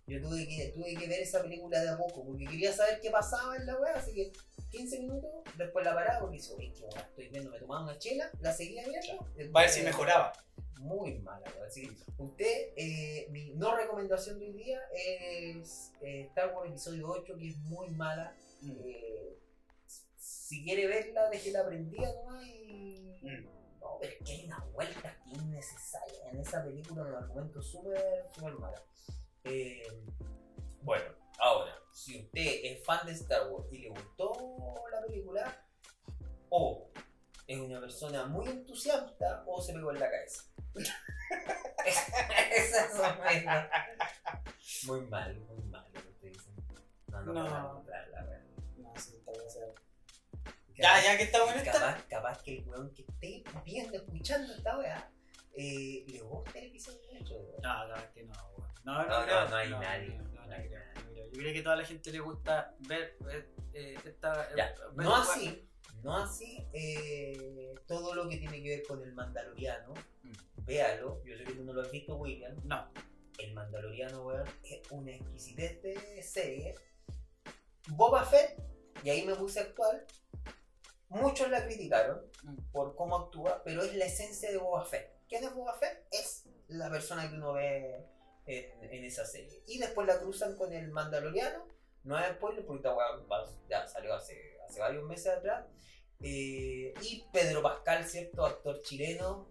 [0.07, 3.11] Yo tuve que, tuve que ver esa película de a poco porque quería saber qué
[3.11, 4.33] pasaba en la weá, así que
[4.71, 8.53] 15 minutos, después la paraba porque qué weá, estoy viendo, me tomaba una chela, la
[8.53, 9.25] seguía viendo.
[9.55, 10.33] Va a ver si mejoraba.
[10.81, 11.67] Muy mala, weá.
[11.69, 17.09] Así que usted, eh, mi no recomendación de hoy día es eh, Star Wars Episodio
[17.09, 18.35] 8, que es muy mala.
[18.61, 19.39] Mm, Eh,
[20.19, 23.19] si quiere verla, déjela prendida nomás y.
[23.23, 23.45] mm.
[23.81, 28.27] No, pero es que hay unas vueltas que innecesarias en esa película, un argumento súper,
[28.35, 28.77] súper malo.
[29.45, 29.83] Eh,
[30.83, 31.05] bueno,
[31.39, 34.33] ahora, si usted es fan de Star Wars y le gustó
[34.91, 35.67] la película,
[36.51, 36.91] o
[37.47, 40.45] es una persona muy entusiasta o se pegó en la cabeza.
[42.57, 43.69] Esas son buenas.
[44.87, 46.55] Muy mal, muy mal lo que te dicen.
[47.09, 47.85] No, no, No.
[48.77, 49.75] No, sí, está bien.
[50.77, 51.73] Ya, ya que estamos en esta.
[51.73, 55.11] Capaz, capaz que el weón que esté viendo, escuchando esta weá,
[55.55, 57.35] eh, le gusta el episodio 8.
[57.35, 57.63] weón.
[57.63, 58.62] No, es que no, weón.
[58.85, 61.27] No, no, No, creo, no hay nadie, No, creo, creo.
[61.33, 63.17] Yo creo que a toda la gente le gusta ver
[63.75, 64.55] eh, esta.
[64.57, 65.69] Ya, eh, ver no así,
[66.03, 69.95] no así eh, todo lo que tiene que ver con el Mandaloriano.
[70.23, 70.65] Mm.
[70.65, 72.55] Véalo, yo sé que tú no lo has visto, William.
[72.65, 72.91] No,
[73.39, 76.75] El Mandaloriano, weón, es una exquisitez de serie.
[77.89, 78.61] Boba Fett,
[79.03, 80.07] y ahí me puse actual.
[81.09, 82.57] Muchos la criticaron Mm.
[82.73, 85.13] por cómo actúa, pero es la esencia de Boba Fett.
[85.29, 86.07] ¿Quién es Boba Fett?
[86.11, 88.05] Es la persona que uno ve
[88.47, 89.63] en, en esa serie.
[89.67, 91.67] Y después la cruzan con el Mandaloriano.
[92.05, 92.97] No es spoiler porque esta
[93.69, 95.65] ya salió hace, hace varios meses atrás.
[96.21, 98.45] Eh, y Pedro Pascal, ¿cierto?
[98.45, 99.49] Actor chileno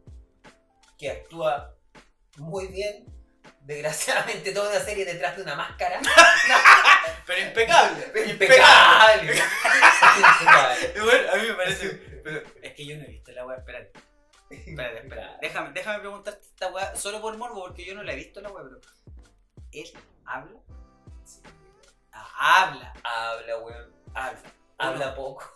[0.97, 1.75] que actúa
[2.37, 3.05] muy bien.
[3.61, 5.99] Desgraciadamente toda una serie detrás de una máscara.
[7.27, 8.05] pero impecable.
[8.05, 9.33] Impecable.
[10.17, 11.01] Impecable.
[11.01, 11.89] Bueno, a mí me parece.
[12.23, 13.91] Pero es que yo no he visto la weá, espérate.
[14.51, 15.37] Espérate, espérate.
[15.41, 18.49] Déjame, déjame preguntarte esta weá solo por morbo, porque yo no la he visto la
[18.51, 18.79] weá, pero.
[19.71, 19.91] ¿Él
[20.25, 20.59] habla?
[22.11, 23.95] Ah, habla, Habla, weón.
[24.13, 24.41] habla.
[24.77, 25.45] Habla poco.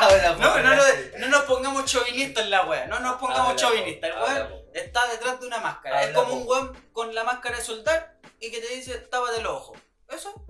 [0.00, 0.42] Habla poco.
[0.42, 0.82] No, no, no,
[1.18, 4.10] no nos pongamos chauvinistas en la weá, no nos pongamos chauvinistas.
[4.10, 6.00] El weón está detrás de una máscara.
[6.02, 6.52] es Habla como un poco.
[6.54, 9.78] weón con la máscara de soldar y que te dice, tápate los ojos.
[10.08, 10.44] ¿Eso?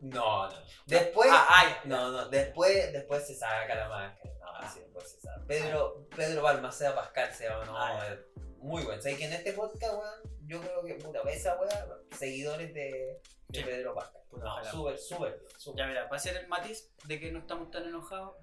[0.00, 0.56] No, no.
[0.86, 1.28] Después.
[1.32, 1.80] Ah, ah, ya.
[1.84, 2.28] No, no.
[2.28, 4.34] Después, después se saca la máscara.
[4.68, 4.80] Sí,
[5.20, 5.44] saca.
[5.46, 7.64] Pedro, Pedro Balmaceda Pascal se llama.
[7.64, 8.18] No, Ah, es
[8.58, 9.00] muy bueno.
[9.00, 10.38] ¿Sabes que en este podcast, weón?
[10.46, 13.64] Yo creo que, puta, esa weá, seguidores de, de Sí.
[13.64, 14.22] Pedro Pascal.
[14.30, 17.38] Puta, No, súper, súper súper Ya mira, va a ser el matiz de que no
[17.40, 18.36] estamos tan enojados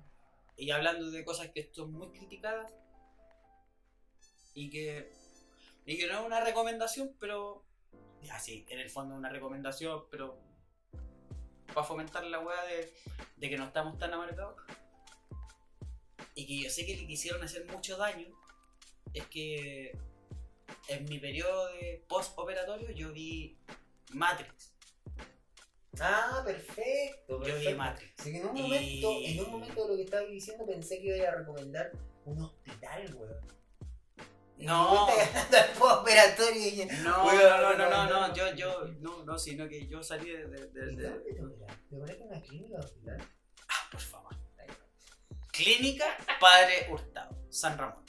[0.57, 2.73] y hablando de cosas que son muy criticadas
[4.53, 5.11] y que,
[5.85, 7.63] y que no es una recomendación, pero
[8.21, 10.39] ya sí, en el fondo es una recomendación, pero
[11.73, 12.93] para fomentar la weá de,
[13.37, 14.55] de que no estamos tan amargados
[16.35, 18.27] y que yo sé que le quisieron hacer mucho daño,
[19.13, 19.97] es que
[20.89, 23.57] en mi periodo de post-operatorio yo vi
[24.11, 24.73] Matrix.
[25.99, 27.77] Ah, perfecto, Yo vi perfecto.
[27.77, 28.19] Matrix.
[28.19, 30.99] Así que en un Y- momento, en un momento de lo que estabas diciendo pensé
[31.01, 31.91] que iba a recomendar
[32.25, 33.55] un hospital, weón.
[34.57, 35.07] No.
[35.09, 40.01] Y postoperatorio y No, no, no, no, no, yo, yo, no, no, sino que yo
[40.03, 43.17] salí de, de, de- ¿Y de- te en una clínica hospital?
[43.69, 44.24] Ah, por favor.
[45.55, 46.05] Clínica
[46.39, 48.03] Padre Hurtado, San Ramón.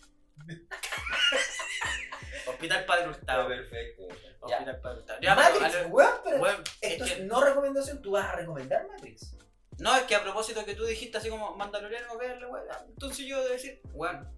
[2.46, 3.48] Hospital Padre Hurtado.
[3.48, 4.02] perfecto.
[4.40, 5.20] Hospital Padre Hurtado.
[5.20, 8.26] Ya, Matrix, a lo- weón, pero weón, es esto que- es no recomendación, tú vas
[8.26, 9.36] a recomendar Matrix.
[9.78, 12.66] no, es que a propósito que tú dijiste así como Mandaloriano, veanle, weón.
[12.88, 14.28] entonces yo debo decir, weón,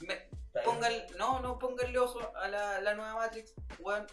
[0.00, 0.28] me.
[0.64, 4.06] Póngale, no, no, pónganle ojo a la, la nueva Matrix, weón.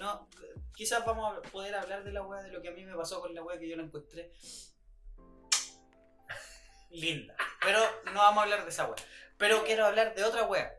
[0.00, 0.28] No,
[0.74, 3.20] quizás vamos a poder hablar de la weá, de lo que a mí me pasó
[3.20, 4.30] con la weá que yo la encontré
[6.90, 7.34] linda.
[7.62, 8.96] Pero no vamos a hablar de esa weá.
[9.38, 10.74] Pero quiero hablar de otra weá.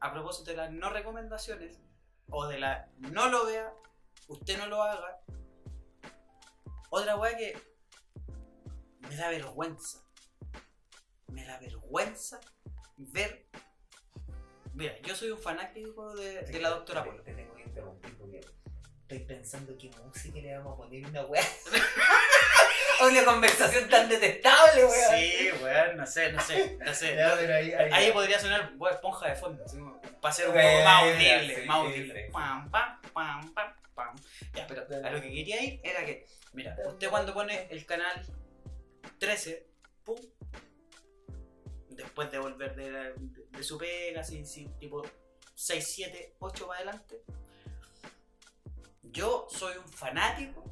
[0.00, 1.78] A propósito de las no recomendaciones,
[2.30, 3.72] o de la no lo vea,
[4.28, 5.20] usted no lo haga.
[6.90, 7.60] Otra weá que
[9.00, 9.98] me da vergüenza.
[11.28, 12.40] Me da vergüenza
[12.96, 13.46] ver.
[14.74, 17.22] Mira, yo soy un fanático de, la doctora Polo.
[17.22, 18.40] Te tengo que interrumpir porque
[19.10, 21.42] estoy pensando qué música le vamos a poner una weá.
[23.02, 25.18] una conversación tan detestable, weón.
[25.18, 27.08] Sí, weón, no sé, no sé, no sé.
[27.16, 31.02] Pero ahí, ahí, Ahí podría sonar esponja de fondo, como, para ser un poco más
[31.02, 32.26] audible, sí, más sí, audible.
[32.26, 32.32] sí.
[32.32, 34.16] Pam, pam, pam, pam, pam.
[34.54, 38.24] Ya, pero a lo que quería ir era que, mira, usted cuando pone el canal
[39.18, 39.66] 13,
[40.04, 40.20] pum,
[41.88, 43.14] después de volver de, de-
[43.50, 45.02] de su pega, así, tipo
[45.54, 47.22] 6, 7, 8 para adelante,
[49.12, 50.64] yo soy un fanático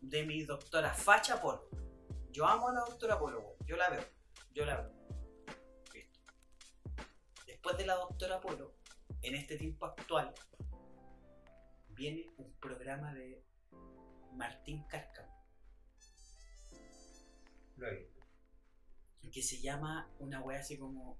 [0.00, 1.68] de mi doctora Facha Polo.
[2.30, 4.04] Yo amo a la doctora Polo, yo la veo,
[4.52, 4.92] yo la veo.
[5.92, 6.20] Listo.
[7.46, 8.74] Después de la doctora Polo,
[9.22, 10.34] en este tiempo actual,
[11.90, 13.44] viene un programa de
[14.32, 15.32] Martín Cárcamo
[17.76, 18.20] Lo he visto.
[19.32, 21.18] que se llama una wea así como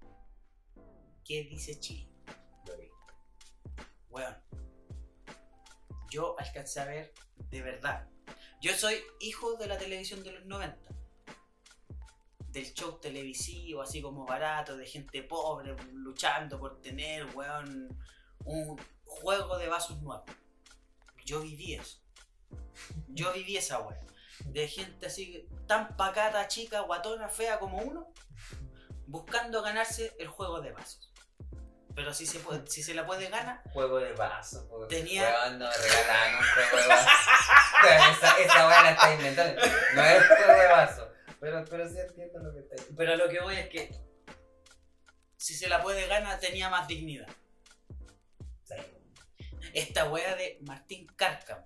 [1.24, 2.09] ¿Qué dice Chile?
[2.66, 2.95] Lo he visto.
[4.11, 4.43] Weón.
[6.14, 7.12] Yo alcancé a ver
[7.50, 8.06] de verdad.
[8.60, 10.88] Yo soy hijo de la televisión de los 90.
[12.52, 17.88] Del show televisivo, así como barato, de gente pobre, luchando por tener, weón,
[18.44, 20.30] un juego de vasos nuevos.
[21.24, 21.98] yo viví eso.
[23.08, 24.00] Yo viví esa wea.
[24.44, 28.12] De gente así, tan pacata, chica, guatona, fea como uno,
[29.08, 31.12] buscando ganarse el juego de vasos.
[31.95, 34.66] Pero si se, puede, si se la puede ganar, Juego de vaso.
[34.68, 34.88] Juego...
[34.88, 37.09] Tenía- Weón, no regalaron un juego de vaso.
[37.84, 39.62] Esa, esa la está inventando.
[39.95, 41.09] No es juego de vaso.
[41.40, 42.95] Pero, pero sí entiendo lo que está diciendo.
[42.97, 43.90] pero lo que voy es que
[45.36, 47.28] si se la puede ganar, tenía más dignidad.
[48.64, 48.74] Sí.
[49.74, 51.62] Esta wea de Martín Cárcamo,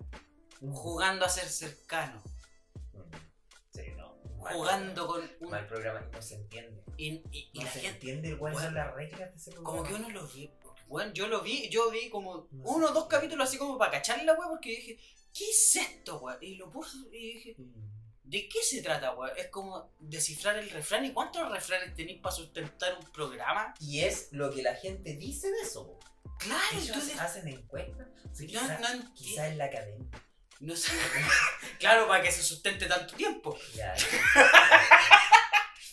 [0.73, 2.38] jugando a ser cercano, Mm.
[4.39, 5.49] Mal jugando con un.
[5.49, 6.83] Mal programa y no se entiende.
[6.97, 7.95] Y, y- y No la se gente.
[7.95, 9.77] entiende cuáles son las reglas de ese programa.
[9.77, 10.51] Como que uno lo vi.
[10.87, 13.91] Bueno, yo lo vi, yo vi como No uno o dos capítulos así como para
[13.91, 14.97] cachar la porque dije,
[15.33, 16.37] ¿qué es esto, wea?
[16.41, 17.89] Y lo puse y dije, Mm.
[18.23, 19.33] ¿de qué se trata, wea?
[19.35, 21.05] Es como descifrar el refrán.
[21.05, 23.73] ¿Y cuántos refranes tenéis para sustentar un programa?
[23.79, 25.85] Y es lo que la gente dice de eso.
[25.87, 25.99] po.
[26.39, 27.19] Claro, Ellos entonces.
[27.19, 28.07] hacen encuestas.
[28.33, 30.09] Sí, No, quizá, no enti- quizá en la academia.
[30.59, 30.91] No sé.
[31.79, 33.57] claro, para que se sustente tanto tiempo.
[33.75, 33.93] Ya,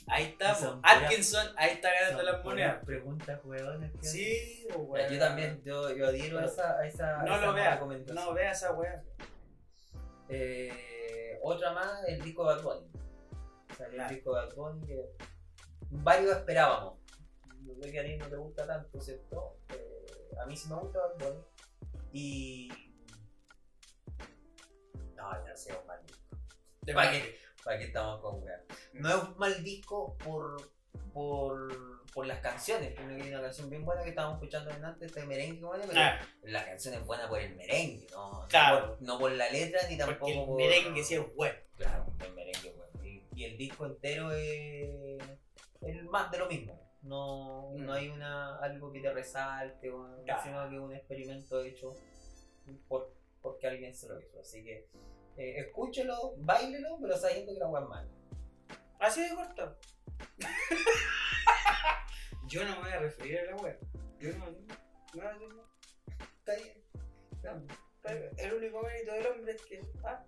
[0.08, 2.84] Ahí puras- Atkinson, ahí está ganando las monedas.
[2.84, 3.92] Preguntas, huevones.
[4.00, 5.08] que Sí, wea.
[5.08, 8.14] Yo también, yo, yo adhiero a esa, a esa, a No esa lo recomendación.
[8.14, 9.02] no veas esa wea.
[10.28, 12.86] Eh, otra más, el disco de Bad Bunny.
[13.76, 14.08] Salió Claro.
[14.10, 15.04] el disco de Bad Bunny que
[15.90, 16.94] varios esperábamos.
[17.62, 19.58] Yo que a ti no te gusta tanto, ¿cierto?
[19.70, 20.06] Eh,
[20.40, 21.42] a mí sí me gusta Bad Bunny.
[22.12, 22.85] Y.
[25.34, 26.22] No, sé, es un mal disco.
[26.82, 27.38] De ¿Para qué?
[27.64, 28.62] ¿Para qué estamos con weá?
[28.92, 30.70] No es un mal disco por,
[31.12, 32.94] por, por las canciones.
[32.94, 35.92] Tiene que hay una canción bien buena que estábamos escuchando antes, este merengue, como pero
[35.96, 38.42] Ah, la canción es buena por el merengue, ¿no?
[38.42, 38.88] No Claro.
[38.96, 41.58] por- No por, la letra ni tampoco porque el por- merengue sí es bueno.
[41.76, 42.92] Claro, el merengue es bueno.
[43.04, 45.18] Y, y el disco entero es,
[45.82, 46.80] es más de lo mismo.
[47.02, 47.84] No, Mm.
[47.84, 50.42] no hay una algo que te resalte, o- Claro.
[50.44, 51.94] sino que un experimento hecho
[52.88, 53.12] por,
[53.42, 54.40] porque alguien se lo hizo.
[54.40, 54.88] Así que
[55.36, 58.08] eh, escúchelo, bailelo, pero sabiendo que la weá es mala.
[58.98, 59.78] Así de corto.
[62.48, 63.78] Yo no me voy a referir a la web.
[64.18, 64.46] Yo no.
[64.46, 65.68] no, no, no.
[66.38, 66.82] Está bien.
[67.42, 67.66] No,
[67.96, 68.30] está bien.
[68.38, 69.80] El único mérito del hombre es que.
[70.04, 70.24] Ah,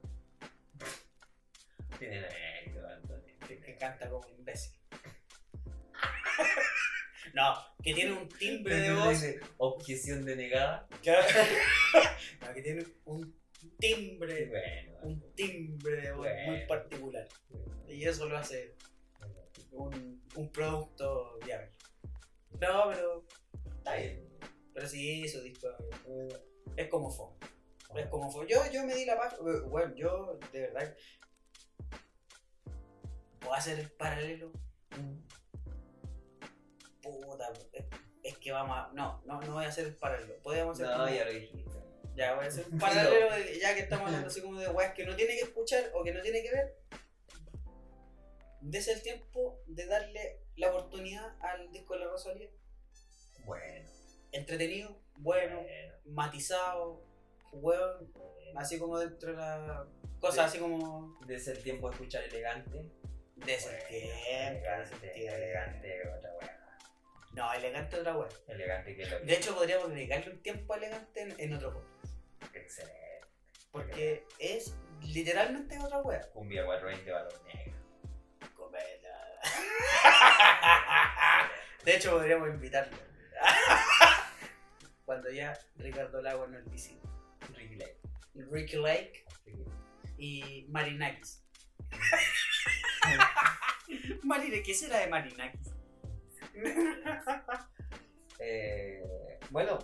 [1.99, 3.35] Tiene mérito, Antonio.
[3.47, 4.77] que, que canta como un imbécil.
[7.35, 9.25] no, que tiene un timbre de voz.
[9.59, 10.87] Objeción denegada.
[11.03, 11.13] que,
[12.41, 13.35] no, que tiene un
[13.79, 14.49] timbre.
[14.49, 14.99] Bueno.
[15.03, 16.67] Un timbre de voz muy Bueno.
[16.69, 17.29] particular.
[17.89, 18.75] Y eso lo hace
[19.73, 21.71] un, un producto viable.
[22.61, 23.25] No, pero.
[23.79, 24.29] Está bien.
[24.75, 25.69] Pero sí, su disco
[26.77, 27.27] es como fue.
[28.01, 28.47] Es como fue.
[28.49, 29.35] Yo, yo me di la paz.
[29.35, 30.95] eh, Bueno, yo de verdad.
[33.41, 34.53] ¿Puedo hacer el paralelo?
[37.03, 37.53] Puta,
[38.23, 38.91] es, que vamos a.
[38.93, 40.35] No, no, no voy a hacer el paralelo.
[40.43, 40.97] Podríamos hacer.
[40.97, 41.79] No, ya lo dijiste.
[42.19, 44.93] Ya, voy a hacer un paralelo de- ya que estamos hablando así como de weas
[44.95, 46.77] que no tiene que escuchar o que no tiene que ver.
[48.61, 52.51] Dese el tiempo de darle la oportunidad al disco de la Rosalía.
[53.45, 53.89] Bueno.
[54.33, 55.95] Entretenido, bueno, Bueno.
[56.07, 57.03] matizado,
[57.53, 58.12] weón,
[58.57, 59.87] así como dentro de la
[60.21, 62.91] cosa, así como Desde el tiempo de escuchar elegante.
[63.37, 66.79] de ese Bueno, tiempo, Elegante, elegante, otra weá.
[67.33, 68.29] No, elegante otra weón.
[68.49, 71.53] Elegante que es lo que De hecho, podríamos dedicarle un tiempo a elegante en, en
[71.55, 71.98] otro podcast.
[72.55, 73.21] Excelente.
[73.71, 76.23] Porque es literalmente otra weón.
[76.33, 77.79] Cumbia 420 valor negro.
[81.85, 82.97] De hecho, podríamos invitarlo.
[85.07, 87.09] Cuando ya Ricardo Lago no es visita.
[87.55, 87.99] Ricky Lake.
[88.35, 89.25] Ricky Lake
[90.19, 91.43] y Marinakis.
[94.23, 95.73] Marine, ¿qué será de Marinakis?
[98.41, 99.03] Eh,
[99.51, 99.79] bueno,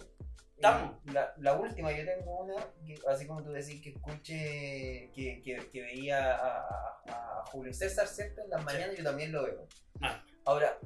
[0.65, 0.93] Estamos.
[1.13, 2.55] La, la última, yo tengo una,
[2.87, 7.73] que, así como tú decís, que escuche, que, que, que veía a, a- a Julio
[7.75, 8.41] César, ¿cierto?
[8.43, 9.69] En las mañanas yo también lo veo.
[10.01, 10.23] Ah.
[10.47, 10.79] Ahora,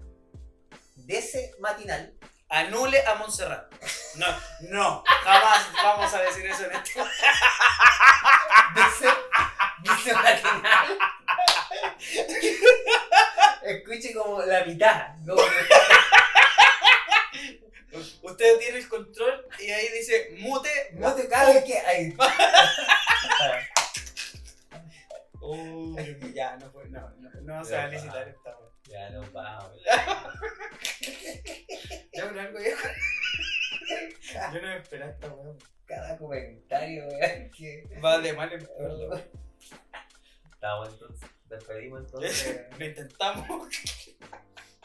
[0.96, 2.12] de ese matinal,
[2.50, 3.70] Anule a Montserrat.
[4.16, 4.26] No,
[4.70, 6.98] no, jamás vamos a decir eso en este.
[8.74, 10.98] de ese, de ese matinal,
[13.62, 15.08] escuche como la mitad.
[15.26, 15.68] como que-
[18.22, 18.97] Usted tiene el control
[19.68, 20.70] y ahí dice mute.
[20.94, 22.16] no te cabe que hay.
[25.42, 28.70] Uy, ya, no, fue, no, no, no se va a licitar esta wea.
[28.88, 29.78] Ya no vamos.
[32.14, 32.88] Ya, pero algo viejo.
[34.54, 35.52] Yo no me esperaba esta wea.
[35.84, 37.86] Cada comentario, weón, que.
[38.02, 39.22] Va de mal en peor.
[40.50, 42.62] Estamos entonces, despedimos entonces.
[42.78, 43.68] Lo intentamos.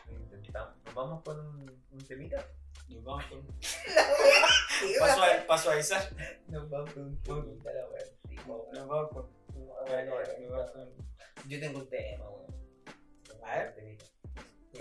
[0.10, 0.76] Intentamos.
[0.84, 2.46] Nos vamos con un, un temita.
[2.90, 3.48] Nos vamos con.
[3.60, 6.10] ¿Qué Paso a, paso a avisar.
[6.48, 7.88] Nos vamos con un la
[8.72, 9.30] Nos vamos con.
[11.48, 12.46] Yo tengo un tema, weón.
[13.44, 13.98] A ver.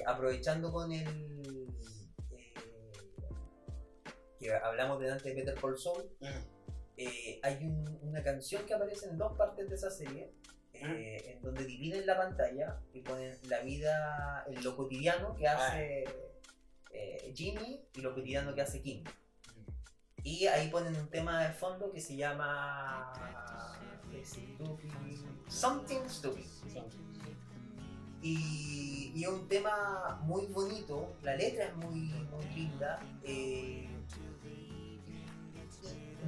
[0.06, 1.66] Aprovechando con el.
[2.36, 2.54] eh,
[4.38, 6.10] que hablamos delante de Better Call Saul,
[6.96, 10.32] eh, hay un- una canción que aparece en dos partes de esa serie,
[10.72, 16.04] eh, en donde dividen la pantalla y ponen la vida, en lo cotidiano que hace
[16.92, 19.02] eh, Jimmy y lo cotidiano que hace Kim.
[20.24, 23.12] Y ahí ponen un tema de fondo que se llama
[24.24, 26.44] Stupid- Something Stupid.
[28.22, 32.00] Y, y es un tema muy bonito, la letra es muy,
[32.30, 33.00] muy linda.
[33.24, 33.88] eh,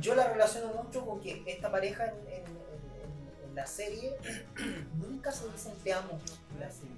[0.01, 4.16] yo la relaciono mucho con que esta pareja en, en- en- en la serie
[4.97, 6.19] nunca se dicen te amo
[6.55, 6.97] en la serie.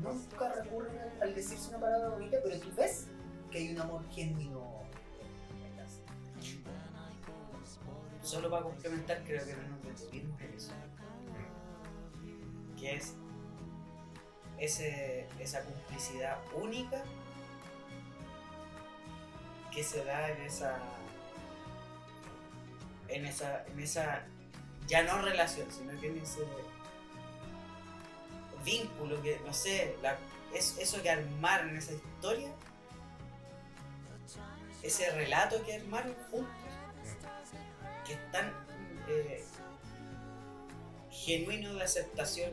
[0.00, 3.08] Nunca recurren al, decirse una palabra bonita, pero tú ves
[3.50, 4.82] que hay un amor genuino
[5.64, 5.86] en la.
[8.22, 9.62] Solo para complementar, creo que no
[10.40, 10.72] en eso.
[12.78, 13.14] Que es
[14.58, 17.02] ese, esa complicidad única
[19.72, 20.78] que se da en esa.
[23.08, 23.64] en esa.
[23.66, 24.24] en esa.
[24.86, 26.22] ya no relación, sino que en
[28.64, 30.18] vínculo que, no sé, la-
[30.54, 32.50] es, eso que armaron esa historia,
[34.82, 36.52] ese relato que armaron juntos
[38.06, 38.52] que es tan
[39.08, 39.44] eh,
[41.10, 42.50] genuino de aceptación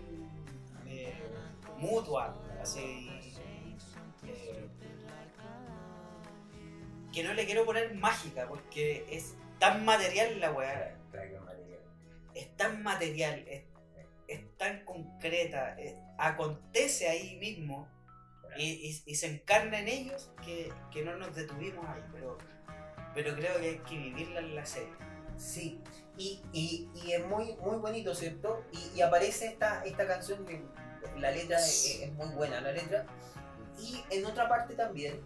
[0.87, 1.13] eh,
[1.77, 3.09] mutua, así
[4.27, 4.67] eh,
[7.11, 10.95] que no le quiero poner mágica porque es tan material la weá,
[12.35, 13.63] es tan material, es
[14.59, 17.87] tan concreta, es- acontece ahí mismo
[18.57, 20.71] y, se encarna en ellos que,
[21.03, 22.37] no nos detuvimos ahí, pero,
[23.13, 24.93] pero creo que hay que vivirla en la serie.
[25.37, 25.81] Sí,
[26.17, 28.65] y, y, es muy, muy bonito, ¿cierto?
[28.93, 30.61] Y, aparece esta, esta canción que
[31.17, 33.05] la letra es, muy buena, la letra.
[33.79, 35.21] Y en otra parte también,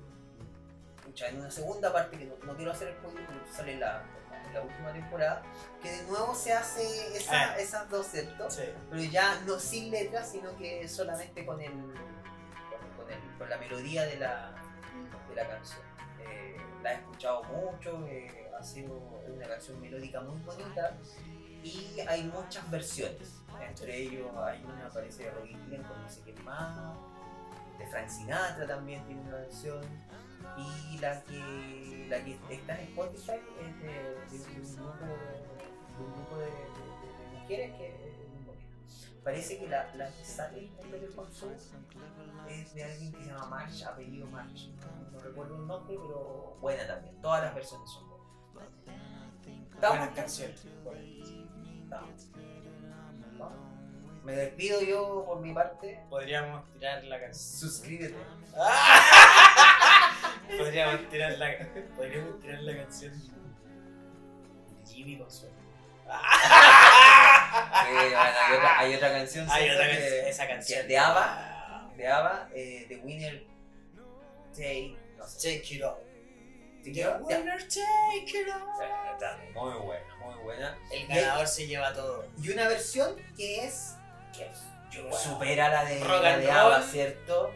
[1.27, 4.03] en una segunda parte que no, quiero hacer el spoiler, sale la,
[4.53, 5.43] la última temporada,
[5.81, 7.57] que de nuevo se hace esa- Ah.
[7.59, 8.49] esas dos, ¿cierto?
[8.49, 8.63] Sí.
[8.89, 13.57] Pero ya no sin letras, sino que solamente con el con, con el- con la
[13.57, 14.51] melodía de la,
[15.30, 15.81] de la canción.
[16.19, 18.93] Eh, la he escuchado mucho, eh, ha sido
[19.27, 20.95] una canción melódica muy bonita
[21.63, 23.39] y hay muchas versiones.
[23.67, 26.95] Entre ellos hay una parece de Robbie Williams con no sé quién más,
[27.80, 29.81] de Frank Sinatra también tiene una versión
[30.57, 36.03] y la que, la que está en Spotify es de, de- de un grupo, de,
[36.03, 36.48] un grupo de,
[37.40, 38.68] mujeres que es muy bonita.
[39.24, 41.53] Parece que la, la que sale en Better Call Saul
[42.49, 44.70] es de alguien que se llama March, apellido March.
[45.11, 47.22] No, recuerdo el nombre, pero buena también.
[47.22, 48.72] Todas las versiones son buenas.
[49.90, 50.65] Buenas canciones.
[54.23, 55.99] Me despido yo por mi parte.
[56.09, 57.69] Podríamos tirar la canción.
[57.69, 58.15] Suscríbete.
[60.57, 61.57] Podríamos tirar la,
[61.95, 63.25] podríamos tirar la canción de
[64.85, 65.55] Jimmy Consuelo.
[67.85, 69.45] Eh, bueno, hay, otra, hay otra canción.
[69.49, 70.81] Hay otra que- canción, esa canción.
[70.81, 73.45] que de ABBA, de ABBA, eh, The Winner
[74.53, 74.97] Take.
[75.17, 75.59] No sé.
[75.59, 75.97] Take it all.
[76.83, 79.53] ¿Sí The que winner take it all.
[79.53, 80.77] Muy buena, muy buena.
[80.91, 82.25] El ganador se lleva todo.
[82.41, 83.95] Y una versión que es.
[84.91, 85.18] Que Bueno.
[85.18, 86.51] supera la de, la de.
[86.51, 87.51] ABBA, ¿cierto?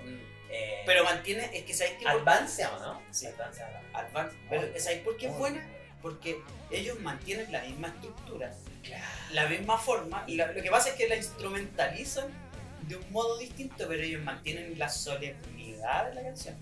[0.49, 3.01] Eh, Pero mantiene, es que sabéis que Advance llama, ¿no?
[3.11, 3.25] Sí.
[3.27, 3.61] Advance.
[3.93, 4.35] Advance.
[4.49, 5.63] Pero ¿sabéis por qué es buena?
[6.01, 6.41] Porque
[6.71, 8.53] ellos mantienen la misma estructura,
[9.31, 12.27] la misma forma, y la- lo que pasa es que la instrumentalizan
[12.83, 16.55] de un modo distinto, pero ellos mantienen la solemnidad de la canción.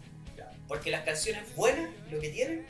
[0.68, 2.66] Porque las canciones buenas, lo que tienen.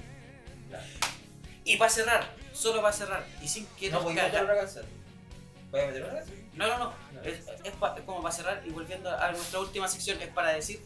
[1.63, 4.57] Y para cerrar, solo para cerrar, y sin que No, nos voy a meter otra
[4.57, 4.85] canción.
[5.71, 6.44] ¿Voy a meter otra canción?
[6.55, 6.93] No, no, no.
[7.23, 10.81] Es, es pa- como para cerrar y volviendo a nuestra última sección, es para decir,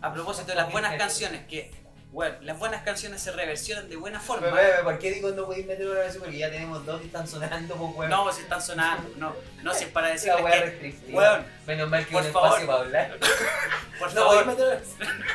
[0.00, 1.70] a propósito de las buenas canciones, que,
[2.10, 4.42] bueno, las buenas canciones se reversionan de buena forma.
[4.50, 6.24] Pero, pero, ¿Por qué digo no podéis meter otra canción?
[6.24, 8.10] Porque ya tenemos dos que están sonando, pues, weón.
[8.10, 10.16] No, si están sonando, no, no, si es para weá
[10.52, 11.18] que, restrictiva.
[11.18, 12.66] weón, Menos mal que por un favor.
[12.66, 13.18] para hablar.
[13.98, 14.82] por No, favor, meter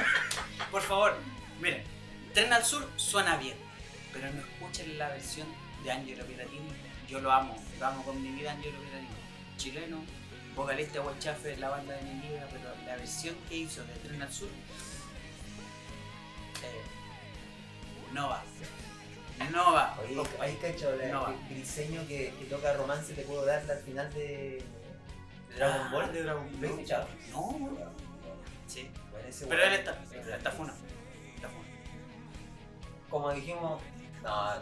[0.71, 1.15] por favor,
[1.59, 1.83] miren,
[2.33, 3.57] Tren al Sur suena bien,
[4.13, 5.47] pero no escuchen la versión
[5.83, 6.67] de Angelo Piratini.
[7.07, 9.07] Yo lo amo, lo amo con mi vida Angelo Piratini.
[9.57, 10.03] Chileno,
[10.55, 13.93] vocalista de Huachafe de la banda de mi vida, pero la versión que hizo de
[13.95, 14.49] Tren al Sur
[16.63, 16.81] eh,
[18.13, 18.43] no va.
[19.51, 19.97] No va.
[20.01, 23.79] Oye, ahí cacho, la- No el diseño que, que toca romance te puedo dar al
[23.79, 24.63] final de,
[25.55, 26.13] Dragon Ah, Ball.
[26.13, 26.79] de Dragon ¿Lo he Ball.
[26.79, 27.07] escuchado?
[27.31, 27.77] No, no.
[28.67, 28.89] Sí.
[29.11, 29.91] Bueno, Pero él está,
[30.35, 30.73] está funa.
[31.35, 31.67] Está funa.
[33.09, 33.81] como dijimos,
[34.23, 34.55] no,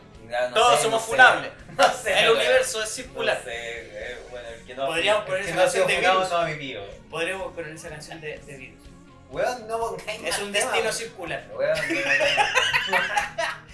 [0.49, 1.11] no Todos sé, somos no sé.
[1.11, 1.52] funables.
[1.76, 2.19] No sé.
[2.23, 3.41] El universo es circular.
[3.44, 6.30] sé, eh, bueno, el que no, Podríamos el poner que esa canción de virus.
[6.30, 6.84] no ha vivido.
[7.10, 8.80] Podríamos poner esa canción de, de virus.
[9.30, 11.44] Weón, no pongáis Es un temas, destino circular.
[11.53, 11.77] Weón,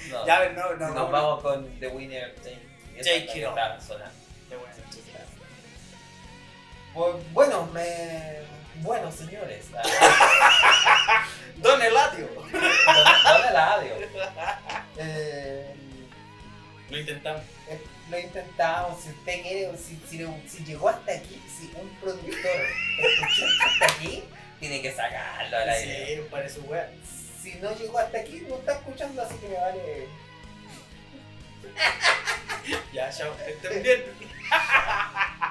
[0.08, 0.26] no.
[0.26, 1.12] Ya, ver, no, no, nos no.
[1.12, 2.36] vamos con The Winner,
[3.04, 3.48] Jake.
[6.94, 8.42] Pues, bueno, me...
[8.82, 9.66] Bueno, señores.
[11.58, 12.28] Don Eladio.
[12.36, 13.94] ¿Dónde la audio?
[14.98, 15.74] Eh,
[16.90, 17.42] Lo intentamos.
[17.70, 21.90] eh, lo intentamos, si usted quiere, si, si, le- si llegó hasta aquí, si un
[22.02, 22.52] productor
[23.00, 24.24] escuchó hasta aquí,
[24.60, 26.16] tiene que sacarlo al aire.
[26.18, 26.90] Sí, parece wea.
[27.42, 30.08] Si no llegó hasta aquí, no está escuchando, así que me vale.
[32.94, 33.34] Ya, chao.
[33.48, 34.04] Estén bien.